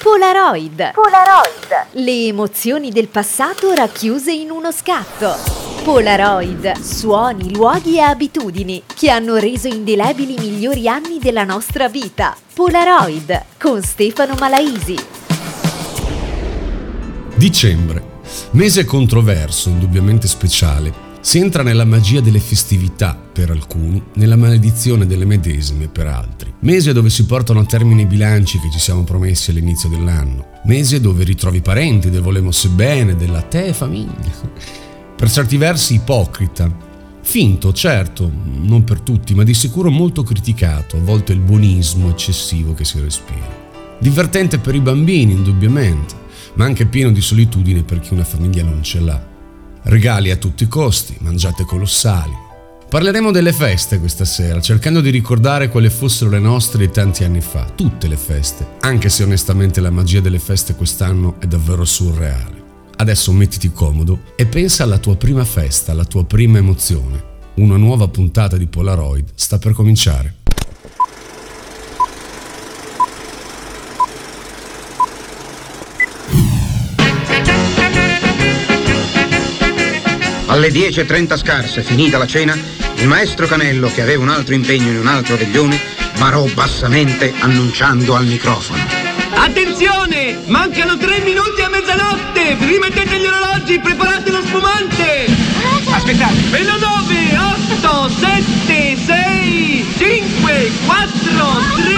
Polaroid. 0.00 0.92
Polaroid. 0.92 1.86
Le 1.90 2.26
emozioni 2.26 2.90
del 2.90 3.08
passato 3.08 3.72
racchiuse 3.72 4.30
in 4.30 4.52
uno 4.52 4.70
scatto. 4.70 5.34
Polaroid, 5.82 6.78
suoni, 6.80 7.52
luoghi 7.52 7.96
e 7.96 8.02
abitudini 8.02 8.84
che 8.94 9.10
hanno 9.10 9.36
reso 9.38 9.66
indelebili 9.66 10.34
i 10.34 10.38
migliori 10.38 10.86
anni 10.86 11.18
della 11.18 11.42
nostra 11.42 11.88
vita. 11.88 12.36
Polaroid 12.54 13.42
con 13.58 13.82
Stefano 13.82 14.36
Malaisi. 14.38 14.96
Dicembre, 17.34 18.20
mese 18.52 18.84
controverso, 18.84 19.68
indubbiamente 19.68 20.28
speciale. 20.28 21.07
Si 21.20 21.38
entra 21.38 21.62
nella 21.62 21.84
magia 21.84 22.20
delle 22.20 22.38
festività 22.38 23.14
per 23.14 23.50
alcuni, 23.50 24.02
nella 24.14 24.36
maledizione 24.36 25.06
delle 25.06 25.24
medesime 25.24 25.88
per 25.88 26.06
altri. 26.06 26.54
Mese 26.60 26.92
dove 26.92 27.10
si 27.10 27.26
portano 27.26 27.60
a 27.60 27.64
termine 27.64 28.02
i 28.02 28.06
bilanci 28.06 28.58
che 28.60 28.70
ci 28.70 28.78
siamo 28.78 29.02
promessi 29.02 29.50
all'inizio 29.50 29.88
dell'anno. 29.88 30.46
Mese 30.64 31.00
dove 31.00 31.24
ritrovi 31.24 31.60
parenti 31.60 32.08
del 32.08 32.22
volemos 32.22 32.66
bene, 32.68 33.16
della 33.16 33.42
te 33.42 33.72
famiglia. 33.74 34.30
Per 35.16 35.30
certi 35.30 35.56
versi 35.56 35.94
ipocrita. 35.94 36.86
Finto, 37.20 37.72
certo, 37.72 38.30
non 38.62 38.84
per 38.84 39.00
tutti, 39.00 39.34
ma 39.34 39.42
di 39.42 39.52
sicuro 39.52 39.90
molto 39.90 40.22
criticato, 40.22 40.96
a 40.96 41.00
volte 41.00 41.32
il 41.32 41.40
buonismo 41.40 42.08
eccessivo 42.08 42.72
che 42.72 42.84
si 42.84 43.00
respira. 43.00 43.66
Divertente 43.98 44.58
per 44.58 44.74
i 44.76 44.80
bambini, 44.80 45.32
indubbiamente, 45.32 46.14
ma 46.54 46.64
anche 46.64 46.86
pieno 46.86 47.10
di 47.10 47.20
solitudine 47.20 47.82
per 47.82 48.00
chi 48.00 48.14
una 48.14 48.24
famiglia 48.24 48.62
non 48.62 48.82
ce 48.82 49.00
l'ha. 49.00 49.27
Regali 49.82 50.30
a 50.30 50.36
tutti 50.36 50.64
i 50.64 50.68
costi, 50.68 51.16
mangiate 51.20 51.64
colossali. 51.64 52.46
Parleremo 52.88 53.30
delle 53.30 53.52
feste 53.52 53.98
questa 53.98 54.24
sera, 54.24 54.60
cercando 54.60 55.00
di 55.00 55.10
ricordare 55.10 55.68
quali 55.68 55.90
fossero 55.90 56.30
le 56.30 56.38
nostre 56.38 56.86
di 56.86 56.90
tanti 56.90 57.22
anni 57.22 57.42
fa, 57.42 57.64
tutte 57.74 58.08
le 58.08 58.16
feste, 58.16 58.76
anche 58.80 59.10
se 59.10 59.24
onestamente 59.24 59.80
la 59.80 59.90
magia 59.90 60.20
delle 60.20 60.38
feste 60.38 60.74
quest'anno 60.74 61.36
è 61.38 61.46
davvero 61.46 61.84
surreale. 61.84 62.64
Adesso 62.96 63.30
mettiti 63.32 63.72
comodo 63.72 64.20
e 64.36 64.46
pensa 64.46 64.84
alla 64.84 64.98
tua 64.98 65.16
prima 65.16 65.44
festa, 65.44 65.92
alla 65.92 66.06
tua 66.06 66.24
prima 66.24 66.58
emozione. 66.58 67.36
Una 67.56 67.76
nuova 67.76 68.08
puntata 68.08 68.56
di 68.56 68.66
Polaroid 68.66 69.32
sta 69.34 69.58
per 69.58 69.72
cominciare. 69.72 70.36
Alle 80.48 80.68
10.30 80.70 81.36
scarse, 81.36 81.82
finita 81.82 82.16
la 82.16 82.26
cena, 82.26 82.56
il 82.96 83.06
maestro 83.06 83.46
Canello, 83.46 83.90
che 83.92 84.00
aveva 84.00 84.22
un 84.22 84.30
altro 84.30 84.54
impegno 84.54 84.88
in 84.88 84.96
un 84.96 85.06
altro 85.06 85.36
veglione, 85.36 85.78
barò 86.16 86.44
bassamente 86.54 87.34
annunciando 87.38 88.14
al 88.14 88.24
microfono. 88.24 88.82
Attenzione! 89.34 90.40
Mancano 90.46 90.96
tre 90.96 91.20
minuti 91.20 91.60
a 91.60 91.68
mezzanotte! 91.68 92.56
Rimettete 92.60 93.18
gli 93.18 93.26
orologi, 93.26 93.78
preparate 93.78 94.30
lo 94.30 94.40
spumante! 94.40 95.26
Aspettate! 95.90 96.36
Meno 96.50 96.78
9, 96.78 97.38
8, 97.82 98.08
7, 98.08 98.96
6, 99.04 99.86
5, 99.98 100.70
4, 100.86 101.10
3, 101.84 101.97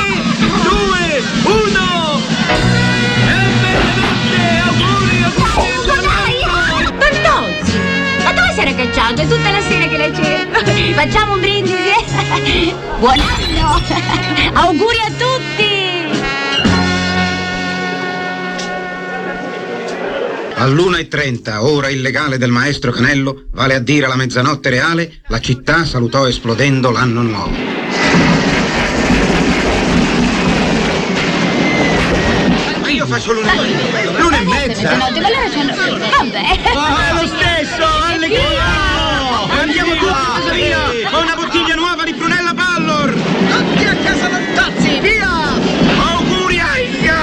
cacciato? 9.20 9.24
È 9.24 9.26
tutta 9.26 9.50
la 9.50 9.60
sera 9.60 9.86
che 9.86 9.96
la 9.96 10.12
cerco! 10.14 10.94
Facciamo 10.94 11.34
un 11.34 11.40
brindisi! 11.40 12.74
Buon 12.98 13.18
anno! 13.18 13.80
Auguri 14.60 14.98
a 14.98 15.10
tutti! 15.10 15.88
All'1.30, 20.56 21.56
ora 21.60 21.88
illegale 21.88 22.36
del 22.36 22.50
maestro 22.50 22.92
Canello, 22.92 23.44
vale 23.52 23.74
a 23.74 23.78
dire 23.78 24.06
la 24.06 24.16
mezzanotte 24.16 24.68
reale, 24.68 25.20
la 25.28 25.40
città 25.40 25.86
salutò 25.86 26.28
esplodendo 26.28 26.90
l'anno 26.90 27.22
nuovo. 27.22 27.50
Ma 32.82 32.90
io 32.90 33.06
faccio 33.06 33.32
l'una 33.32 33.54
l'una 34.18 34.36
e 34.38 34.44
mezza! 34.44 34.82
Mezzanotte, 34.82 35.20
ma 35.20 35.28
loro 35.30 35.48
c'hanno... 35.50 35.74
Vabbè! 35.74 37.19
Via! 45.00 45.28
Auguri 46.12 46.60
aia! 46.60 47.16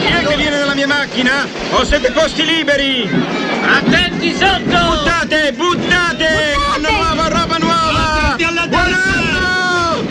Chi 0.00 0.06
è 0.06 0.24
che 0.26 0.36
viene 0.36 0.58
dalla 0.58 0.74
mia 0.74 0.86
macchina? 0.86 1.46
Ho 1.70 1.84
sette 1.84 2.10
posti 2.12 2.44
liberi! 2.44 3.08
Attenti 3.62 4.32
sotto! 4.32 4.62
Buttate, 4.62 5.52
buttate! 5.52 6.54
Anno 6.74 6.90
nuovo, 6.90 7.28
roba 7.28 7.56
nuova! 7.58 8.32
Attenti 8.32 8.44
alla 8.44 8.66
Buon 8.66 8.92
anno! 8.92 10.06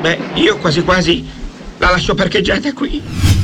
Beh, 0.00 0.18
io 0.34 0.56
quasi 0.58 0.82
quasi 0.82 1.28
la 1.78 1.90
lascio 1.90 2.14
parcheggiata 2.14 2.72
qui. 2.72 3.39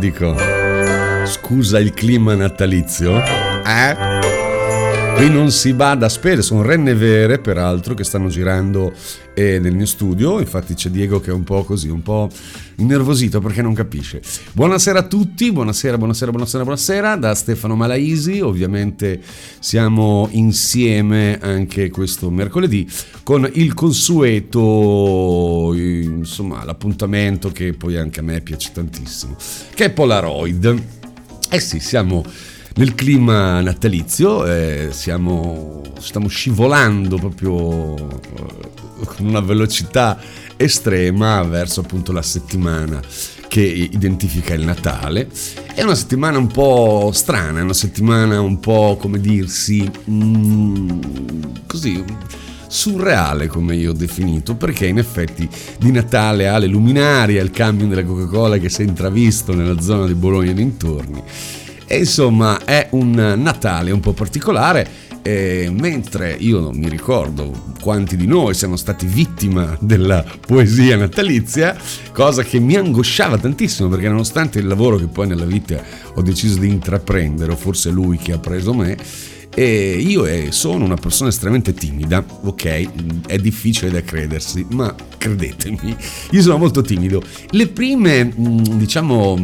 No, 0.00 0.06
dico, 0.06 0.34
scusa 1.26 1.78
il 1.78 1.92
clima 1.92 2.34
natalizio? 2.34 3.22
Eh? 3.22 4.09
Qui 5.20 5.28
non 5.28 5.50
si 5.50 5.74
bada 5.74 6.06
a 6.06 6.08
spese, 6.08 6.40
sono 6.40 6.62
renne 6.62 6.94
vere 6.94 7.40
peraltro 7.40 7.92
che 7.92 8.04
stanno 8.04 8.28
girando 8.28 8.90
eh, 9.34 9.58
nel 9.58 9.74
mio 9.74 9.84
studio, 9.84 10.40
infatti 10.40 10.72
c'è 10.72 10.88
Diego 10.88 11.20
che 11.20 11.30
è 11.30 11.34
un 11.34 11.44
po' 11.44 11.62
così, 11.62 11.90
un 11.90 12.00
po' 12.00 12.30
innervosito 12.76 13.38
perché 13.38 13.60
non 13.60 13.74
capisce. 13.74 14.22
Buonasera 14.52 15.00
a 15.00 15.02
tutti, 15.02 15.52
buonasera, 15.52 15.98
buonasera, 15.98 16.30
buonasera, 16.30 16.62
buonasera 16.62 17.16
da 17.16 17.34
Stefano 17.34 17.76
Malaisi, 17.76 18.40
ovviamente 18.40 19.20
siamo 19.58 20.26
insieme 20.30 21.38
anche 21.38 21.90
questo 21.90 22.30
mercoledì 22.30 22.88
con 23.22 23.46
il 23.52 23.74
consueto, 23.74 25.74
insomma 25.74 26.64
l'appuntamento 26.64 27.50
che 27.50 27.74
poi 27.74 27.98
anche 27.98 28.20
a 28.20 28.22
me 28.22 28.40
piace 28.40 28.70
tantissimo, 28.72 29.36
che 29.74 29.84
è 29.84 29.90
Polaroid. 29.90 30.82
Eh 31.50 31.60
sì, 31.60 31.78
siamo 31.78 32.24
nel 32.76 32.94
clima 32.94 33.60
natalizio, 33.60 34.46
eh, 34.46 34.88
siamo, 34.92 35.82
stiamo 35.98 36.28
scivolando 36.28 37.16
proprio 37.16 37.94
eh, 37.96 39.04
con 39.04 39.26
una 39.26 39.40
velocità 39.40 40.18
estrema 40.56 41.42
verso 41.42 41.80
appunto 41.80 42.12
la 42.12 42.22
settimana 42.22 43.00
che 43.48 43.62
identifica 43.62 44.54
il 44.54 44.64
Natale. 44.64 45.28
È 45.74 45.82
una 45.82 45.96
settimana 45.96 46.38
un 46.38 46.46
po' 46.46 47.10
strana, 47.12 47.58
è 47.58 47.62
una 47.62 47.72
settimana 47.72 48.40
un 48.40 48.60
po' 48.60 48.96
come 49.00 49.18
dirsi 49.18 49.90
mm, 50.08 51.00
così 51.66 52.04
surreale 52.68 53.48
come 53.48 53.74
io 53.74 53.90
ho 53.90 53.94
definito 53.94 54.54
perché 54.54 54.86
in 54.86 54.98
effetti 54.98 55.48
di 55.76 55.90
Natale 55.90 56.46
ha 56.46 56.56
le 56.58 56.68
luminarie, 56.68 57.42
il 57.42 57.50
cambio 57.50 57.88
della 57.88 58.04
Coca-Cola 58.04 58.58
che 58.58 58.68
si 58.68 58.82
è 58.82 58.84
intravisto 58.84 59.52
nella 59.52 59.80
zona 59.80 60.06
di 60.06 60.14
Bologna 60.14 60.52
e 60.52 60.54
dintorni 60.54 61.22
e 61.92 61.98
insomma 61.98 62.64
è 62.64 62.86
un 62.90 63.34
Natale 63.36 63.90
un 63.90 63.98
po' 63.98 64.12
particolare, 64.12 65.08
e 65.22 65.68
mentre 65.76 66.36
io 66.38 66.60
non 66.60 66.76
mi 66.76 66.88
ricordo 66.88 67.72
quanti 67.80 68.16
di 68.16 68.28
noi 68.28 68.54
siamo 68.54 68.76
stati 68.76 69.06
vittima 69.06 69.76
della 69.80 70.24
poesia 70.46 70.96
natalizia, 70.96 71.76
cosa 72.12 72.44
che 72.44 72.60
mi 72.60 72.76
angosciava 72.76 73.38
tantissimo 73.38 73.88
perché 73.88 74.08
nonostante 74.08 74.60
il 74.60 74.68
lavoro 74.68 74.98
che 74.98 75.08
poi 75.08 75.26
nella 75.26 75.44
vita 75.44 75.82
ho 76.14 76.22
deciso 76.22 76.60
di 76.60 76.68
intraprendere, 76.68 77.50
o 77.50 77.56
forse 77.56 77.90
lui 77.90 78.18
che 78.18 78.34
ha 78.34 78.38
preso 78.38 78.72
me, 78.72 78.96
e 79.52 79.96
io 79.98 80.26
sono 80.52 80.84
una 80.84 80.94
persona 80.94 81.30
estremamente 81.30 81.74
timida, 81.74 82.24
ok? 82.42 83.26
È 83.26 83.36
difficile 83.36 83.90
da 83.90 84.00
credersi, 84.02 84.64
ma 84.70 84.94
credetemi, 85.20 85.94
io 86.30 86.40
sono 86.40 86.56
molto 86.56 86.80
timido. 86.80 87.22
Le 87.50 87.68
prime, 87.68 88.32
diciamo, 88.34 89.38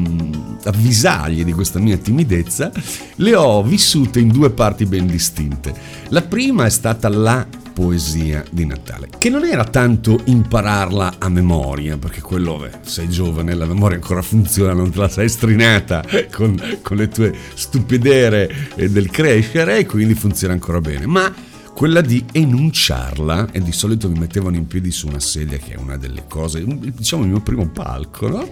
avvisaglie 0.64 1.44
di 1.44 1.52
questa 1.52 1.78
mia 1.78 1.98
timidezza 1.98 2.72
le 3.16 3.34
ho 3.34 3.62
vissute 3.62 4.18
in 4.18 4.28
due 4.28 4.50
parti 4.50 4.86
ben 4.86 5.06
distinte. 5.06 5.74
La 6.08 6.22
prima 6.22 6.64
è 6.64 6.70
stata 6.70 7.10
la 7.10 7.46
poesia 7.74 8.42
di 8.50 8.64
Natale, 8.64 9.10
che 9.18 9.28
non 9.28 9.44
era 9.44 9.64
tanto 9.64 10.18
impararla 10.24 11.16
a 11.18 11.28
memoria, 11.28 11.98
perché 11.98 12.22
quello, 12.22 12.56
beh, 12.56 12.78
sei 12.80 13.10
giovane, 13.10 13.52
la 13.54 13.66
memoria 13.66 13.98
ancora 13.98 14.22
funziona, 14.22 14.72
non 14.72 14.90
te 14.90 14.98
la 14.98 15.10
sei 15.10 15.28
strinata 15.28 16.02
con, 16.32 16.58
con 16.80 16.96
le 16.96 17.08
tue 17.08 17.34
stupidere 17.52 18.70
eh, 18.76 18.88
del 18.88 19.10
crescere 19.10 19.76
e 19.76 19.84
quindi 19.84 20.14
funziona 20.14 20.54
ancora 20.54 20.80
bene, 20.80 21.04
ma 21.04 21.30
quella 21.76 22.00
di 22.00 22.24
enunciarla 22.32 23.48
e 23.52 23.60
di 23.60 23.70
solito 23.70 24.08
mi 24.08 24.18
mettevano 24.18 24.56
in 24.56 24.66
piedi 24.66 24.90
su 24.90 25.08
una 25.08 25.20
sedia 25.20 25.58
che 25.58 25.74
è 25.74 25.76
una 25.76 25.98
delle 25.98 26.24
cose, 26.26 26.64
diciamo 26.64 27.24
il 27.24 27.28
mio 27.28 27.42
primo 27.42 27.68
palco, 27.68 28.28
no? 28.28 28.48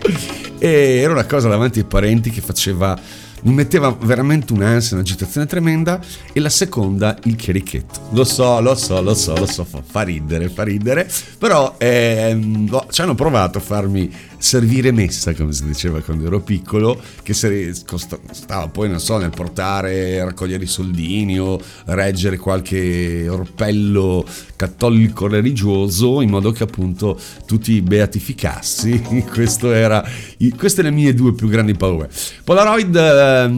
E 0.59 0.69
era 1.03 1.15
una 1.15 1.25
cosa 1.25 1.49
davanti 1.49 1.79
ai 1.79 1.87
parenti 1.87 2.29
che 2.29 2.43
faceva 2.43 3.01
mi 3.45 3.53
metteva 3.53 3.95
veramente 3.99 4.53
un'ansia, 4.53 4.97
un'agitazione 4.97 5.47
tremenda 5.47 6.01
e 6.33 6.41
la 6.41 6.49
seconda 6.51 7.17
il 7.25 7.37
chierichetto. 7.37 8.09
Lo 8.11 8.25
so, 8.25 8.61
lo 8.61 8.75
so, 8.75 9.01
lo 9.01 9.15
so, 9.15 9.35
lo 9.35 9.47
so, 9.47 9.65
fa, 9.65 10.03
ridere, 10.03 10.49
fa 10.51 10.63
ridere, 10.63 11.11
però 11.39 11.77
ehm, 11.79 12.69
boh, 12.69 12.87
ci 12.91 13.01
hanno 13.01 13.15
provato 13.15 13.59
a 13.59 13.61
farmi 13.61 14.11
servire 14.45 14.93
messa, 14.93 15.35
come 15.35 15.55
si 15.55 15.65
diceva 15.65 16.03
quando 16.03 16.27
ero 16.27 16.39
piccolo, 16.41 17.01
che 17.23 17.33
stava 17.33 18.69
poi, 18.69 18.91
non 18.91 19.01
so, 19.01 19.17
nel 19.17 19.31
portare, 19.31 20.23
raccogliere 20.23 20.65
i 20.65 20.67
soldini 20.67 21.41
o 21.41 21.59
reggere 21.87 22.37
qualche 22.37 23.27
orpello 23.27 24.23
cattolico 24.55 25.29
religioso 25.29 26.21
in 26.21 26.29
modo 26.29 26.53
che 26.53 26.63
appunto 26.63 27.19
tu 27.47 27.59
ti 27.59 27.81
beatificassi. 27.81 29.25
Questo 29.33 29.73
era, 29.73 30.07
queste 30.59 30.83
le 30.83 30.91
mie 30.91 31.15
due 31.15 31.33
più 31.33 31.49
grandi 31.49 31.75
paure. 31.75 32.11
Polaroid 32.45 32.95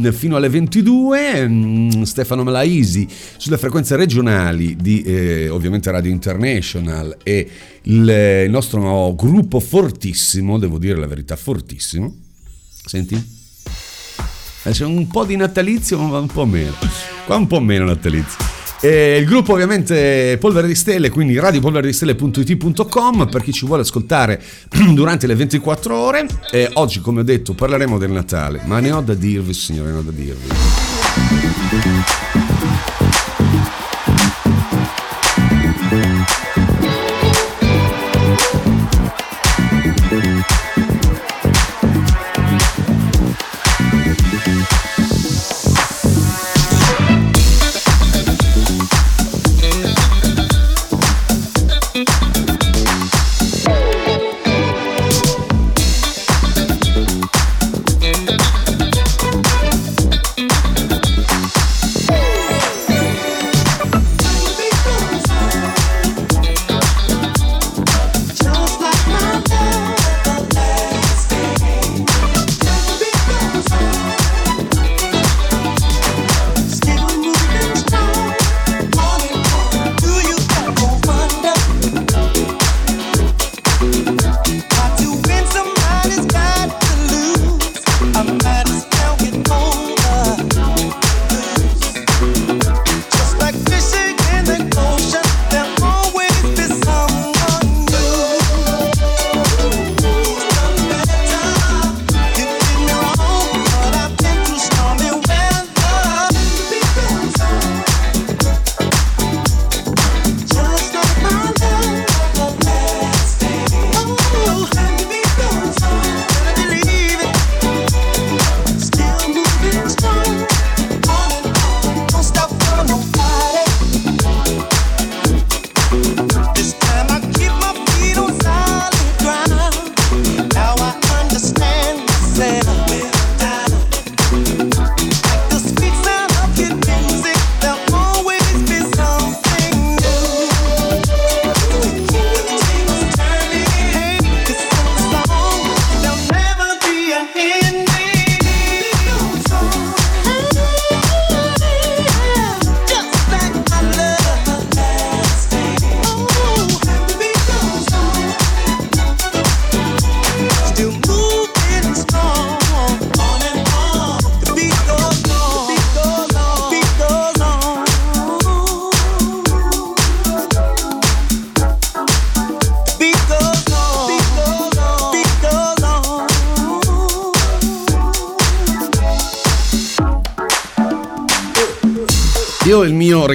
eh, 0.05 0.12
fino 0.12 0.37
alle 0.37 0.49
22, 0.49 1.49
mm, 1.49 2.02
Stefano 2.02 2.45
Malaisi 2.45 3.09
sulle 3.37 3.59
frequenze 3.59 3.97
regionali 3.97 4.76
di 4.76 5.02
eh, 5.02 5.49
ovviamente 5.49 5.90
Radio 5.90 6.12
International 6.12 7.16
e 7.25 7.50
il 7.88 8.47
nostro 8.49 9.14
gruppo 9.14 9.61
fortissimo, 9.61 10.59
devo 10.59 10.78
dire 10.78 10.99
la 10.99 11.07
verità, 11.07 11.37
fortissimo. 11.37 12.14
Senti? 12.85 13.14
Eh, 14.62 14.71
c'è 14.71 14.85
un 14.85 15.07
po' 15.07 15.25
di 15.25 15.37
natalizio, 15.37 15.99
ma 15.99 16.19
un 16.19 16.26
po' 16.26 16.45
meno. 16.45 16.73
Qua 17.25 17.37
un 17.37 17.47
po' 17.47 17.61
meno 17.61 17.85
natalizio. 17.85 18.45
E 18.81 19.16
il 19.19 19.25
gruppo 19.25 19.52
ovviamente 19.52 20.37
Polvere 20.38 20.66
di 20.66 20.75
Stelle, 20.75 21.09
quindi 21.11 21.38
radiopolveredistelle.it.com 21.38 23.28
per 23.28 23.43
chi 23.43 23.52
ci 23.52 23.64
vuole 23.64 23.83
ascoltare 23.83 24.43
durante 24.93 25.26
le 25.26 25.35
24 25.35 25.97
ore. 25.97 26.26
E 26.50 26.69
oggi, 26.75 27.00
come 27.00 27.21
ho 27.21 27.25
detto, 27.25 27.55
parleremo 27.55 27.99
del 27.99 28.11
Natale, 28.11 28.61
ma 28.64 28.81
ne 28.81 28.93
ho 28.93 29.00
da 29.00 29.14
dirvi, 29.14 29.55
signore, 29.55 29.93
ne 29.93 29.99
ho 29.99 30.02
da 30.02 30.11
dirvi. 30.11 30.49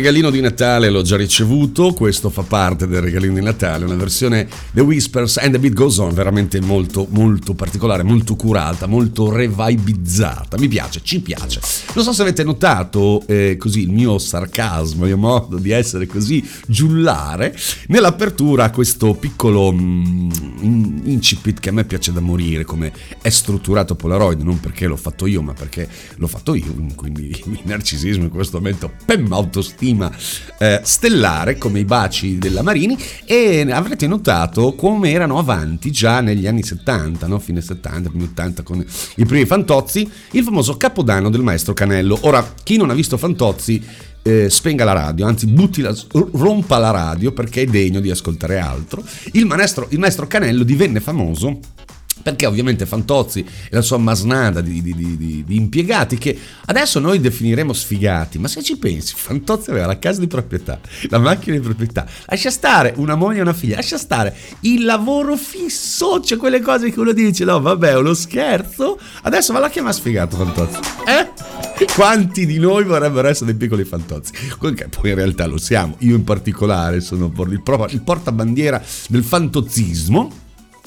Regalino 0.01 0.31
di 0.31 0.41
Natale 0.41 0.89
l'ho 0.89 1.03
già 1.03 1.15
ricevuto, 1.15 1.93
questo 1.93 2.31
fa 2.31 2.41
parte 2.41 2.87
del 2.87 3.01
regalino 3.01 3.35
di 3.35 3.41
Natale, 3.41 3.85
una 3.85 3.93
versione 3.93 4.47
The 4.71 4.81
Whispers 4.81 5.37
and 5.37 5.51
the 5.51 5.59
Beat 5.59 5.75
Goes 5.75 5.99
On, 5.99 6.11
veramente 6.11 6.59
molto 6.59 7.05
molto 7.11 7.53
particolare, 7.53 8.01
molto 8.01 8.35
curata, 8.35 8.87
molto 8.87 9.31
revibizzata, 9.31 10.57
mi 10.57 10.67
piace, 10.67 11.01
ci 11.03 11.21
piace. 11.21 11.61
Non 11.93 12.03
so 12.03 12.13
se 12.13 12.23
avete 12.23 12.43
notato 12.43 13.21
eh, 13.27 13.57
così 13.59 13.81
il 13.81 13.91
mio 13.91 14.17
sarcasmo, 14.17 15.03
il 15.03 15.09
mio 15.09 15.17
modo 15.17 15.57
di 15.57 15.69
essere 15.69 16.07
così 16.07 16.43
giullare, 16.65 17.55
nell'apertura 17.89 18.71
questo 18.71 19.13
piccolo 19.13 19.71
mm, 19.71 21.01
incipit 21.03 21.59
che 21.59 21.69
a 21.69 21.73
me 21.73 21.83
piace 21.83 22.11
da 22.11 22.21
morire, 22.21 22.63
come 22.63 22.91
è 23.21 23.29
strutturato 23.29 23.93
Polaroid, 23.93 24.41
non 24.41 24.59
perché 24.59 24.87
l'ho 24.87 24.97
fatto 24.97 25.27
io, 25.27 25.43
ma 25.43 25.53
perché 25.53 25.87
l'ho 26.15 26.27
fatto 26.27 26.55
io, 26.55 26.73
quindi 26.95 27.27
il 27.45 27.59
narcisismo 27.65 28.23
in 28.23 28.31
questo 28.31 28.57
momento 28.57 28.91
pem, 29.05 29.31
autostima 29.31 29.89
eh, 30.57 30.81
stellare 30.83 31.57
come 31.57 31.79
i 31.79 31.85
baci 31.85 32.37
della 32.37 32.61
Marini 32.61 32.97
e 33.25 33.65
avrete 33.71 34.07
notato 34.07 34.73
come 34.75 35.11
erano 35.11 35.37
avanti 35.37 35.91
già 35.91 36.21
negli 36.21 36.47
anni 36.47 36.63
70, 36.63 37.27
no? 37.27 37.39
fine 37.39 37.61
70, 37.61 38.09
primi 38.09 38.25
80 38.25 38.63
con 38.63 38.85
i 39.15 39.25
primi 39.25 39.45
Fantozzi, 39.45 40.09
il 40.31 40.43
famoso 40.43 40.77
capodanno 40.77 41.29
del 41.29 41.41
maestro 41.41 41.73
Canello. 41.73 42.17
Ora, 42.21 42.53
chi 42.63 42.77
non 42.77 42.89
ha 42.89 42.93
visto 42.93 43.17
Fantozzi 43.17 43.83
eh, 44.23 44.49
spenga 44.49 44.83
la 44.83 44.93
radio, 44.93 45.25
anzi 45.25 45.47
butti 45.47 45.81
la, 45.81 45.95
rompa 46.33 46.77
la 46.77 46.91
radio 46.91 47.31
perché 47.31 47.63
è 47.63 47.65
degno 47.65 47.99
di 47.99 48.11
ascoltare 48.11 48.59
altro. 48.59 49.03
Il 49.33 49.45
maestro, 49.45 49.87
il 49.89 49.99
maestro 49.99 50.27
Canello 50.27 50.63
divenne 50.63 50.99
famoso 50.99 51.59
perché 52.21 52.45
ovviamente 52.45 52.85
Fantozzi 52.85 53.39
e 53.39 53.69
la 53.69 53.81
sua 53.81 53.97
masnada 53.97 54.61
di, 54.61 54.81
di, 54.81 54.95
di, 54.95 55.43
di, 55.45 55.55
impiegati 55.55 56.17
che 56.17 56.37
adesso 56.65 56.99
noi 56.99 57.19
definiremo 57.19 57.73
sfigati, 57.73 58.39
ma 58.39 58.47
se 58.47 58.63
ci 58.63 58.77
pensi, 58.77 59.13
Fantozzi 59.15 59.69
aveva 59.69 59.87
la 59.87 59.99
casa 59.99 60.19
di 60.19 60.27
proprietà, 60.27 60.79
la 61.09 61.19
macchina 61.19 61.55
di 61.55 61.61
proprietà, 61.61 62.05
lascia 62.25 62.49
stare 62.49 62.93
una 62.97 63.15
moglie 63.15 63.39
e 63.39 63.41
una 63.41 63.53
figlia, 63.53 63.75
lascia 63.75 63.97
stare 63.97 64.35
il 64.61 64.85
lavoro 64.85 65.35
fisso, 65.35 66.19
c'è 66.21 66.37
quelle 66.37 66.61
cose 66.61 66.91
che 66.91 66.99
uno 66.99 67.11
dice, 67.11 67.43
no 67.43 67.59
vabbè 67.59 67.89
è 67.89 67.97
uno 67.97 68.13
scherzo, 68.13 68.99
adesso 69.23 69.53
va 69.53 69.59
la 69.59 69.69
chiama 69.69 69.91
sfigato 69.91 70.37
Fantozzi, 70.37 70.79
eh? 71.07 71.59
Quanti 71.95 72.45
di 72.45 72.59
noi 72.59 72.83
vorrebbero 72.83 73.27
essere 73.27 73.47
dei 73.47 73.55
piccoli 73.55 73.83
fantozzi? 73.83 74.31
Che 74.31 74.87
poi 74.87 75.09
in 75.09 75.15
realtà 75.15 75.47
lo 75.47 75.57
siamo, 75.57 75.95
io 75.99 76.15
in 76.15 76.23
particolare 76.23 77.01
sono 77.01 77.31
il 77.47 78.01
portabandiera 78.03 78.81
del 79.07 79.23
fantozzismo 79.23 80.40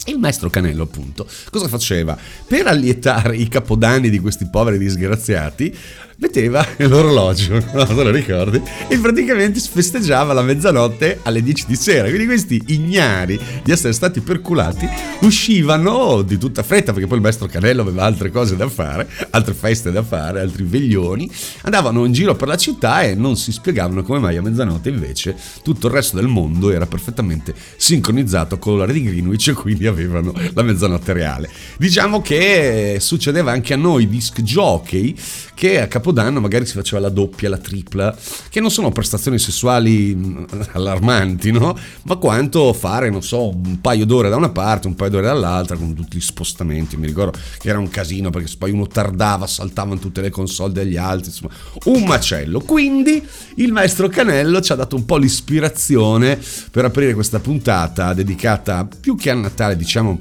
il 0.06 0.18
maestro 0.18 0.50
Canello, 0.50 0.82
appunto, 0.82 1.26
cosa 1.50 1.68
faceva? 1.68 2.16
Per 2.46 2.66
allietare 2.66 3.36
i 3.36 3.48
capodanni 3.48 4.10
di 4.10 4.18
questi 4.18 4.46
poveri 4.46 4.78
disgraziati, 4.78 5.74
metteva 6.16 6.66
l'orologio, 6.78 7.54
no, 7.72 7.86
te 7.86 7.94
lo 7.94 8.10
ricordi? 8.10 8.60
E 8.88 8.98
praticamente 8.98 9.60
festeggiava 9.60 10.32
la 10.32 10.42
mezzanotte 10.42 11.20
alle 11.22 11.42
10 11.42 11.64
di 11.66 11.76
sera. 11.76 12.08
Quindi 12.08 12.26
questi 12.26 12.62
ignari 12.66 13.38
di 13.62 13.70
essere 13.70 13.92
stati 13.92 14.20
perculati 14.20 14.88
uscivano 15.20 16.22
di 16.22 16.38
tutta 16.38 16.62
fretta, 16.62 16.92
perché 16.92 17.06
poi 17.06 17.16
il 17.16 17.22
maestro 17.22 17.46
Canello 17.46 17.82
aveva 17.82 18.04
altre 18.04 18.30
cose 18.30 18.56
da 18.56 18.68
fare, 18.68 19.08
altre 19.30 19.54
feste 19.54 19.90
da 19.90 20.02
fare, 20.02 20.40
altri 20.40 20.64
veglioni, 20.64 21.30
andavano 21.62 22.04
in 22.04 22.12
giro 22.12 22.34
per 22.34 22.48
la 22.48 22.56
città 22.56 23.02
e 23.02 23.14
non 23.14 23.36
si 23.36 23.52
spiegavano 23.52 24.02
come 24.02 24.18
mai 24.18 24.36
a 24.36 24.42
mezzanotte 24.42 24.88
invece 24.88 25.36
tutto 25.62 25.86
il 25.86 25.92
resto 25.92 26.16
del 26.16 26.26
mondo 26.26 26.70
era 26.70 26.86
perfettamente 26.86 27.54
sincronizzato 27.76 28.58
con 28.58 28.76
l'ora 28.76 28.92
di 28.92 29.02
Greenwich 29.02 29.48
e 29.48 29.52
quindi 29.52 29.86
avevano 29.86 30.32
la 30.52 30.62
mezzanotte 30.62 31.12
reale. 31.12 31.50
Diciamo 31.78 32.20
che 32.20 32.98
succedeva 33.00 33.52
anche 33.52 33.74
a 33.74 33.76
noi 33.76 34.08
disc 34.08 34.40
jockey 34.42 35.14
che 35.54 35.80
a 35.80 35.86
Capodanno 36.04 36.38
magari 36.38 36.66
si 36.66 36.74
faceva 36.74 37.00
la 37.00 37.08
doppia, 37.08 37.48
la 37.48 37.56
tripla, 37.56 38.14
che 38.50 38.60
non 38.60 38.70
sono 38.70 38.90
prestazioni 38.90 39.38
sessuali 39.38 40.14
mm, 40.14 40.44
allarmanti, 40.72 41.50
no? 41.50 41.74
Ma 42.02 42.16
quanto 42.16 42.74
fare, 42.74 43.08
non 43.08 43.22
so, 43.22 43.48
un 43.48 43.80
paio 43.80 44.04
d'ore 44.04 44.28
da 44.28 44.36
una 44.36 44.50
parte, 44.50 44.86
un 44.86 44.96
paio 44.96 45.12
d'ore 45.12 45.24
dall'altra, 45.24 45.76
con 45.76 45.94
tutti 45.94 46.18
gli 46.18 46.20
spostamenti. 46.20 46.98
Mi 46.98 47.06
ricordo 47.06 47.38
che 47.58 47.70
era 47.70 47.78
un 47.78 47.88
casino 47.88 48.28
perché 48.28 48.52
poi 48.58 48.70
uno 48.70 48.86
tardava, 48.86 49.46
saltavano 49.46 49.98
tutte 49.98 50.20
le 50.20 50.28
console 50.28 50.74
degli 50.74 50.98
altri, 50.98 51.28
insomma, 51.28 51.54
un 51.84 52.02
macello. 52.02 52.60
Quindi 52.60 53.26
il 53.54 53.72
maestro 53.72 54.08
Canello 54.08 54.60
ci 54.60 54.72
ha 54.72 54.74
dato 54.74 54.96
un 54.96 55.06
po' 55.06 55.16
l'ispirazione 55.16 56.38
per 56.70 56.84
aprire 56.84 57.14
questa 57.14 57.38
puntata 57.38 58.12
dedicata 58.12 58.86
più 59.00 59.16
che 59.16 59.30
a 59.30 59.34
Natale, 59.34 59.74
diciamo, 59.74 60.20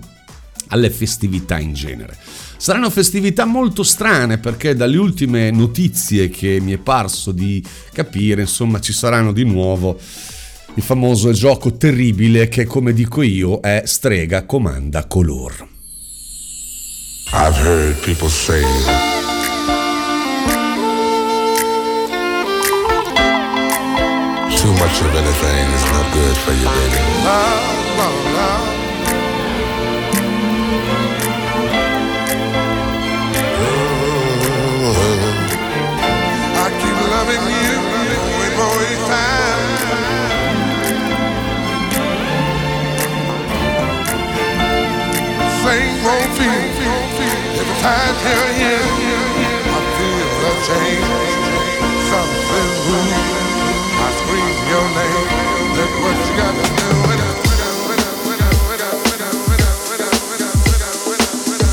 alle 0.70 0.90
festività 0.90 1.60
in 1.60 1.74
genere. 1.74 2.18
Saranno 2.64 2.90
festività 2.90 3.44
molto 3.44 3.84
strane 3.84 4.38
perché 4.38 4.74
dalle 4.74 4.96
ultime 4.96 5.52
notizie 5.52 6.30
che 6.30 6.62
mi 6.62 6.72
è 6.72 6.78
parso 6.78 7.34
di 7.34 7.62
capire, 7.92 8.40
insomma, 8.40 8.80
ci 8.80 8.94
saranno 8.94 9.34
di 9.34 9.44
nuovo 9.44 10.00
il 10.76 10.82
famoso 10.82 11.34
gioco 11.34 11.76
terribile 11.76 12.48
che, 12.48 12.64
come 12.64 12.94
dico 12.94 13.22
io, 13.22 13.60
è 13.60 13.82
strega 13.84 14.46
comanda 14.46 15.08
color. 15.08 15.68
I've 17.34 17.58
heard 17.58 18.00
people 18.00 18.30
say 18.30 18.64
too 24.56 24.72
much 24.72 25.02
of 25.02 25.14
anything 25.18 25.74
is 25.74 25.84
not 25.92 26.10
good 26.14 26.38
for 26.38 26.54
you, 26.54 26.70
baby. 26.70 27.02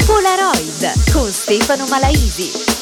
Polaroid 0.06 1.12
con 1.12 1.32
Stefano 1.32 1.86
Malaisi. 1.86 2.79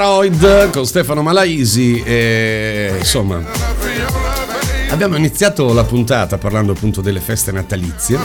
Polaroid 0.00 0.70
con 0.70 0.86
Stefano 0.86 1.20
Malaisi 1.20 2.00
e 2.02 2.94
insomma 2.96 3.44
abbiamo 4.88 5.14
iniziato 5.16 5.74
la 5.74 5.84
puntata 5.84 6.38
parlando 6.38 6.72
appunto 6.72 7.02
delle 7.02 7.20
feste 7.20 7.52
natalizie. 7.52 8.18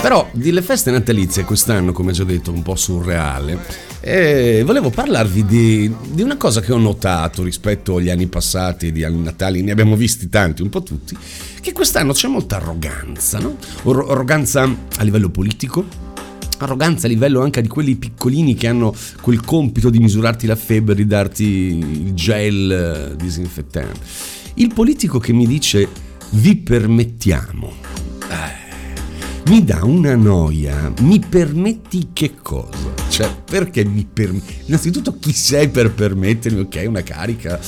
Però 0.00 0.26
delle 0.32 0.62
feste 0.62 0.90
natalizie 0.90 1.44
quest'anno 1.44 1.92
come 1.92 2.12
già 2.12 2.24
detto 2.24 2.50
un 2.50 2.62
po' 2.62 2.76
surreale. 2.76 3.58
E 4.00 4.62
volevo 4.64 4.88
parlarvi 4.88 5.44
di, 5.44 5.94
di 6.08 6.22
una 6.22 6.38
cosa 6.38 6.62
che 6.62 6.72
ho 6.72 6.78
notato 6.78 7.42
rispetto 7.42 7.96
agli 7.96 8.08
anni 8.08 8.26
passati 8.26 8.90
di 8.90 9.04
anni 9.04 9.22
natali 9.22 9.60
ne 9.60 9.72
abbiamo 9.72 9.96
visti 9.96 10.30
tanti 10.30 10.62
un 10.62 10.70
po' 10.70 10.82
tutti 10.82 11.14
che 11.60 11.72
quest'anno 11.72 12.12
c'è 12.12 12.28
molta 12.28 12.56
arroganza 12.56 13.38
no? 13.38 13.56
Arroganza 13.82 14.62
a 14.62 15.02
livello 15.02 15.28
politico 15.28 16.05
arroganza 16.58 17.06
a 17.06 17.08
livello 17.08 17.42
anche 17.42 17.60
di 17.60 17.68
quelli 17.68 17.96
piccolini 17.96 18.54
che 18.54 18.66
hanno 18.66 18.94
quel 19.20 19.40
compito 19.42 19.90
di 19.90 19.98
misurarti 19.98 20.46
la 20.46 20.56
febbre, 20.56 20.94
di 20.94 21.06
darti 21.06 21.44
il 21.44 22.14
gel 22.14 22.70
eh, 23.12 23.16
disinfettante. 23.16 24.00
Il 24.54 24.72
politico 24.72 25.18
che 25.18 25.32
mi 25.32 25.46
dice 25.46 25.88
vi 26.30 26.56
permettiamo, 26.56 27.72
eh, 28.30 29.50
mi 29.50 29.64
dà 29.64 29.84
una 29.84 30.16
noia, 30.16 30.92
mi 31.00 31.20
permetti 31.20 32.08
che 32.12 32.34
cosa? 32.40 32.94
Cioè, 33.08 33.30
perché 33.44 33.84
mi 33.84 34.06
permetti? 34.10 34.62
Innanzitutto 34.66 35.18
chi 35.18 35.32
sei 35.32 35.68
per 35.68 35.92
permettermi, 35.92 36.60
ok, 36.60 36.84
una 36.86 37.02
carica, 37.02 37.60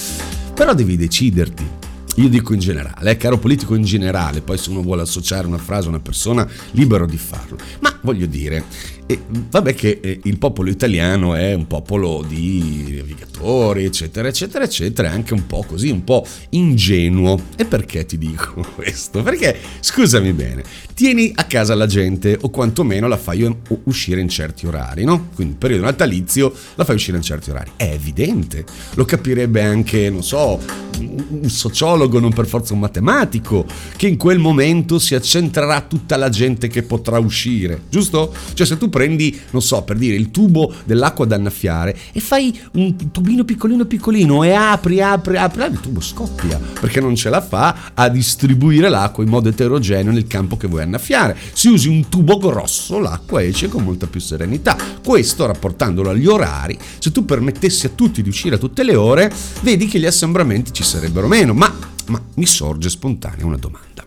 però 0.55 0.74
devi 0.74 0.96
deciderti. 0.96 1.88
Io 2.16 2.29
dico 2.29 2.53
in 2.53 2.59
generale, 2.59 3.11
eh, 3.12 3.16
caro 3.16 3.38
politico 3.38 3.75
in 3.75 3.85
generale, 3.85 4.40
poi 4.40 4.59
se 4.59 4.71
uno 4.71 4.83
vuole 4.83 5.03
associare 5.03 5.47
una 5.47 5.59
frase 5.59 5.87
a 5.87 5.90
una 5.90 6.01
persona, 6.01 6.49
libero 6.73 7.07
di 7.07 7.16
farlo. 7.16 7.57
Ma 7.81 7.97
voglio 8.03 8.27
dire, 8.27 8.64
eh, 9.11 9.23
vabbè 9.27 9.75
che 9.75 10.01
eh, 10.03 10.21
il 10.25 10.37
popolo 10.37 10.68
italiano 10.68 11.35
è 11.35 11.55
un 11.55 11.66
popolo 11.66 12.23
di 12.29 12.94
navigatori, 12.99 13.85
eccetera, 13.85 14.29
eccetera, 14.29 14.64
eccetera, 14.64 15.11
anche 15.11 15.33
un 15.33 15.47
po' 15.47 15.64
così, 15.66 15.88
un 15.88 16.05
po' 16.05 16.27
ingenuo. 16.51 17.40
E 17.57 17.64
perché 17.64 18.05
ti 18.05 18.18
dico 18.18 18.66
questo? 18.77 19.23
Perché, 19.23 19.57
scusami 19.81 20.35
bene, 20.35 20.62
tieni 20.92 21.33
a 21.37 21.44
casa 21.44 21.75
la 21.75 21.87
gente 21.87 22.37
o 22.38 22.51
quantomeno 22.51 23.09
la 23.09 23.16
fai 23.16 23.51
uscire 23.85 24.21
in 24.21 24.29
certi 24.29 24.66
orari, 24.66 25.05
no? 25.05 25.29
Quindi 25.35 25.55
periodo 25.55 25.85
natalizio 25.85 26.53
la 26.75 26.85
fai 26.85 26.97
uscire 26.97 27.16
in 27.16 27.23
certi 27.23 27.49
orari. 27.49 27.71
È 27.77 27.90
evidente, 27.90 28.66
lo 28.94 29.07
capirebbe 29.07 29.62
anche, 29.62 30.11
non 30.11 30.23
so, 30.23 30.61
un 30.99 31.49
sociologo, 31.49 32.18
non 32.18 32.35
per 32.35 32.47
forza 32.47 32.75
un 32.75 32.81
matematico, 32.81 33.64
che 33.97 34.07
in 34.07 34.18
quel 34.18 34.38
momento 34.38 34.99
si 34.99 35.14
accentrerà 35.14 35.81
tutta 35.81 36.16
la 36.16 36.29
gente 36.29 36.68
che 36.68 36.83
potrà 36.83 37.18
uscire, 37.18 37.85
giusto? 37.88 38.35
Cioè 38.53 38.66
se 38.66 38.77
tu 38.77 38.90
prendi, 38.99 39.41
non 39.51 39.63
so, 39.63 39.83
per 39.83 39.97
dire 39.97 40.17
il 40.17 40.33
tubo 40.33 40.75
dell'acqua 40.83 41.25
da 41.25 41.37
annaffiare 41.37 41.97
e 42.11 42.19
fai 42.19 42.59
un 42.73 43.13
tubino 43.13 43.45
piccolino 43.45 43.85
piccolino 43.85 44.43
e 44.43 44.51
apri, 44.51 45.01
apri, 45.01 45.37
apri, 45.37 45.67
il 45.71 45.79
tubo 45.79 46.01
scoppia, 46.01 46.59
perché 46.81 46.99
non 47.01 47.15
ce 47.15 47.31
la 47.31 47.41
fa 47.41 47.93
a 47.95 48.09
distribuire 48.09 48.89
l'acqua 48.89 49.23
in 49.23 49.31
modo 49.31 49.51
eterogeneo 49.51 50.11
nel 50.11 50.27
campo 50.27 50.57
che 50.57 50.67
vuoi 50.67 50.83
annaffiare. 50.83 51.37
Se 51.53 51.69
usi 51.69 51.87
un 51.87 52.09
tubo 52.09 52.39
grosso, 52.39 52.99
l'acqua 52.99 53.41
esce 53.41 53.69
con 53.69 53.85
molta 53.85 54.09
più 54.09 54.19
serenità. 54.19 54.77
Questo, 55.05 55.47
rapportandolo 55.47 56.11
agli 56.11 56.27
orari, 56.27 56.77
se 56.99 57.13
tu 57.13 57.25
permettessi 57.25 57.87
a 57.87 57.91
tutti 57.91 58.21
di 58.21 58.29
uscire 58.29 58.57
a 58.57 58.59
tutte 58.59 58.83
le 58.83 58.97
ore, 58.97 59.33
vedi 59.61 59.87
che 59.87 60.01
gli 60.01 60.07
assembramenti 60.07 60.73
ci 60.73 60.83
sarebbero 60.83 61.29
meno. 61.29 61.55
Ma, 61.55 61.73
ma 62.07 62.21
mi 62.35 62.47
sorge 62.47 62.89
spontanea 62.89 63.47
una 63.47 63.59
domanda. 63.59 64.03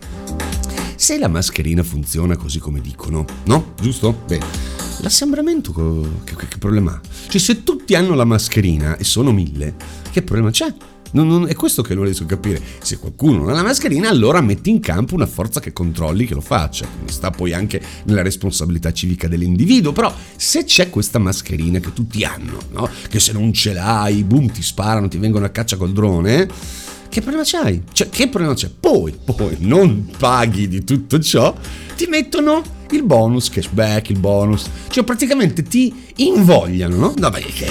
Se 0.96 1.18
la 1.18 1.28
mascherina 1.28 1.82
funziona 1.82 2.36
così 2.36 2.58
come 2.58 2.82
dicono, 2.82 3.24
no? 3.44 3.72
Giusto? 3.80 4.12
Bene. 4.26 4.71
L'assembramento 5.02 5.72
che, 6.24 6.34
che- 6.36 6.46
che 6.46 6.58
problema 6.58 6.92
ha? 6.92 7.00
Cioè 7.28 7.40
se 7.40 7.64
tutti 7.64 7.94
hanno 7.96 8.14
la 8.14 8.24
mascherina 8.24 8.96
e 8.96 9.02
sono 9.04 9.32
mille, 9.32 9.74
che 10.12 10.22
problema 10.22 10.50
c'è? 10.50 10.72
Non- 11.14 11.26
non- 11.26 11.48
è 11.48 11.54
questo 11.54 11.82
che 11.82 11.94
non 11.94 12.04
riesco 12.04 12.22
a 12.22 12.26
capire. 12.26 12.62
Se 12.80 12.98
qualcuno 12.98 13.38
non 13.38 13.48
ha 13.50 13.52
la 13.54 13.62
mascherina, 13.64 14.08
allora 14.08 14.40
metti 14.40 14.70
in 14.70 14.78
campo 14.80 15.14
una 15.14 15.26
forza 15.26 15.58
che 15.60 15.72
controlli 15.72 16.24
che 16.24 16.34
lo 16.34 16.40
faccia. 16.40 16.86
Sta 17.06 17.30
poi 17.32 17.52
anche 17.52 17.82
nella 18.04 18.22
responsabilità 18.22 18.92
civica 18.92 19.26
dell'individuo. 19.28 19.90
Però 19.92 20.14
se 20.36 20.64
c'è 20.64 20.88
questa 20.88 21.18
mascherina 21.18 21.80
che 21.80 21.92
tutti 21.92 22.24
hanno, 22.24 22.58
no? 22.70 22.88
che 23.08 23.18
se 23.18 23.32
non 23.32 23.52
ce 23.52 23.72
l'hai, 23.74 24.22
boom, 24.22 24.50
ti 24.52 24.62
sparano, 24.62 25.08
ti 25.08 25.18
vengono 25.18 25.44
a 25.44 25.50
caccia 25.50 25.76
col 25.76 25.92
drone, 25.92 26.48
che 27.08 27.20
problema 27.20 27.42
c'hai? 27.44 27.82
Cioè, 27.92 28.08
che 28.08 28.28
problema 28.28 28.54
c'è? 28.54 28.70
Poi, 28.70 29.12
poi, 29.22 29.56
non 29.58 30.08
paghi 30.16 30.66
di 30.68 30.82
tutto 30.84 31.18
ciò, 31.18 31.54
ti 31.94 32.06
mettono 32.06 32.62
il 32.94 33.04
bonus, 33.04 33.48
cashback, 33.50 34.10
il 34.10 34.18
bonus. 34.18 34.68
Cioè, 34.88 35.04
praticamente 35.04 35.62
ti 35.62 35.92
invogliano, 36.16 36.96
no? 36.96 37.14
No, 37.16 37.30
perché 37.30 37.66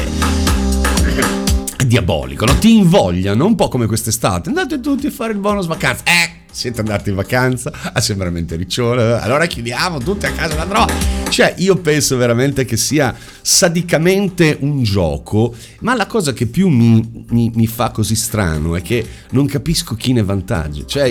è 1.77 1.85
diabolico, 1.85 2.45
no? 2.45 2.57
Ti 2.57 2.75
invogliano, 2.75 3.45
un 3.45 3.55
po' 3.55 3.67
come 3.67 3.85
quest'estate. 3.85 4.49
Andate 4.49 4.79
tutti 4.79 5.07
a 5.07 5.11
fare 5.11 5.33
il 5.33 5.39
bonus 5.39 5.67
vacanza. 5.67 6.03
Eh, 6.05 6.40
siete 6.51 6.79
andati 6.81 7.09
in 7.09 7.15
vacanza? 7.15 7.71
Ah, 7.93 7.99
sei 8.01 8.15
veramente 8.15 8.55
riccione. 8.55 9.01
Allora 9.19 9.45
chiudiamo 9.45 9.99
tutti 9.99 10.25
a 10.25 10.31
casa 10.31 10.55
la 10.55 10.65
droga. 10.65 10.93
Cioè, 11.29 11.55
io 11.59 11.77
penso 11.77 12.17
veramente 12.17 12.65
che 12.65 12.75
sia 12.77 13.15
sadicamente 13.41 14.57
un 14.61 14.83
gioco, 14.83 15.55
ma 15.79 15.95
la 15.95 16.05
cosa 16.05 16.33
che 16.33 16.45
più 16.45 16.67
mi, 16.67 17.25
mi- 17.29 17.51
mi 17.55 17.67
fa 17.67 17.89
così 17.91 18.15
strano 18.15 18.75
è 18.75 18.81
che 18.81 19.05
non 19.31 19.45
capisco 19.47 19.95
chi 19.95 20.11
ne 20.13 20.23
vantaggia. 20.23 20.83
Cioè, 20.85 21.05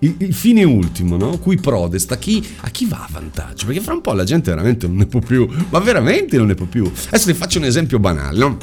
il, 0.00 0.14
il 0.18 0.34
fine 0.34 0.62
ultimo, 0.64 1.16
no? 1.16 1.38
Cui 1.38 1.56
prodesta, 1.56 2.16
chi, 2.18 2.46
a 2.60 2.70
chi 2.70 2.86
va 2.86 2.98
a 2.98 3.08
vantaggio? 3.10 3.66
Perché 3.66 3.80
fra 3.80 3.94
un 3.94 4.00
po' 4.00 4.12
la 4.12 4.24
gente 4.24 4.50
veramente 4.50 4.86
non 4.86 4.96
ne 4.96 5.06
può 5.06 5.20
più, 5.20 5.48
ma 5.70 5.78
veramente 5.80 6.36
non 6.36 6.46
ne 6.46 6.54
può 6.54 6.66
più. 6.66 6.84
Adesso 7.08 7.26
ti 7.26 7.34
faccio 7.34 7.58
un 7.58 7.64
esempio 7.64 7.98
banale, 7.98 8.38
no? 8.38 8.58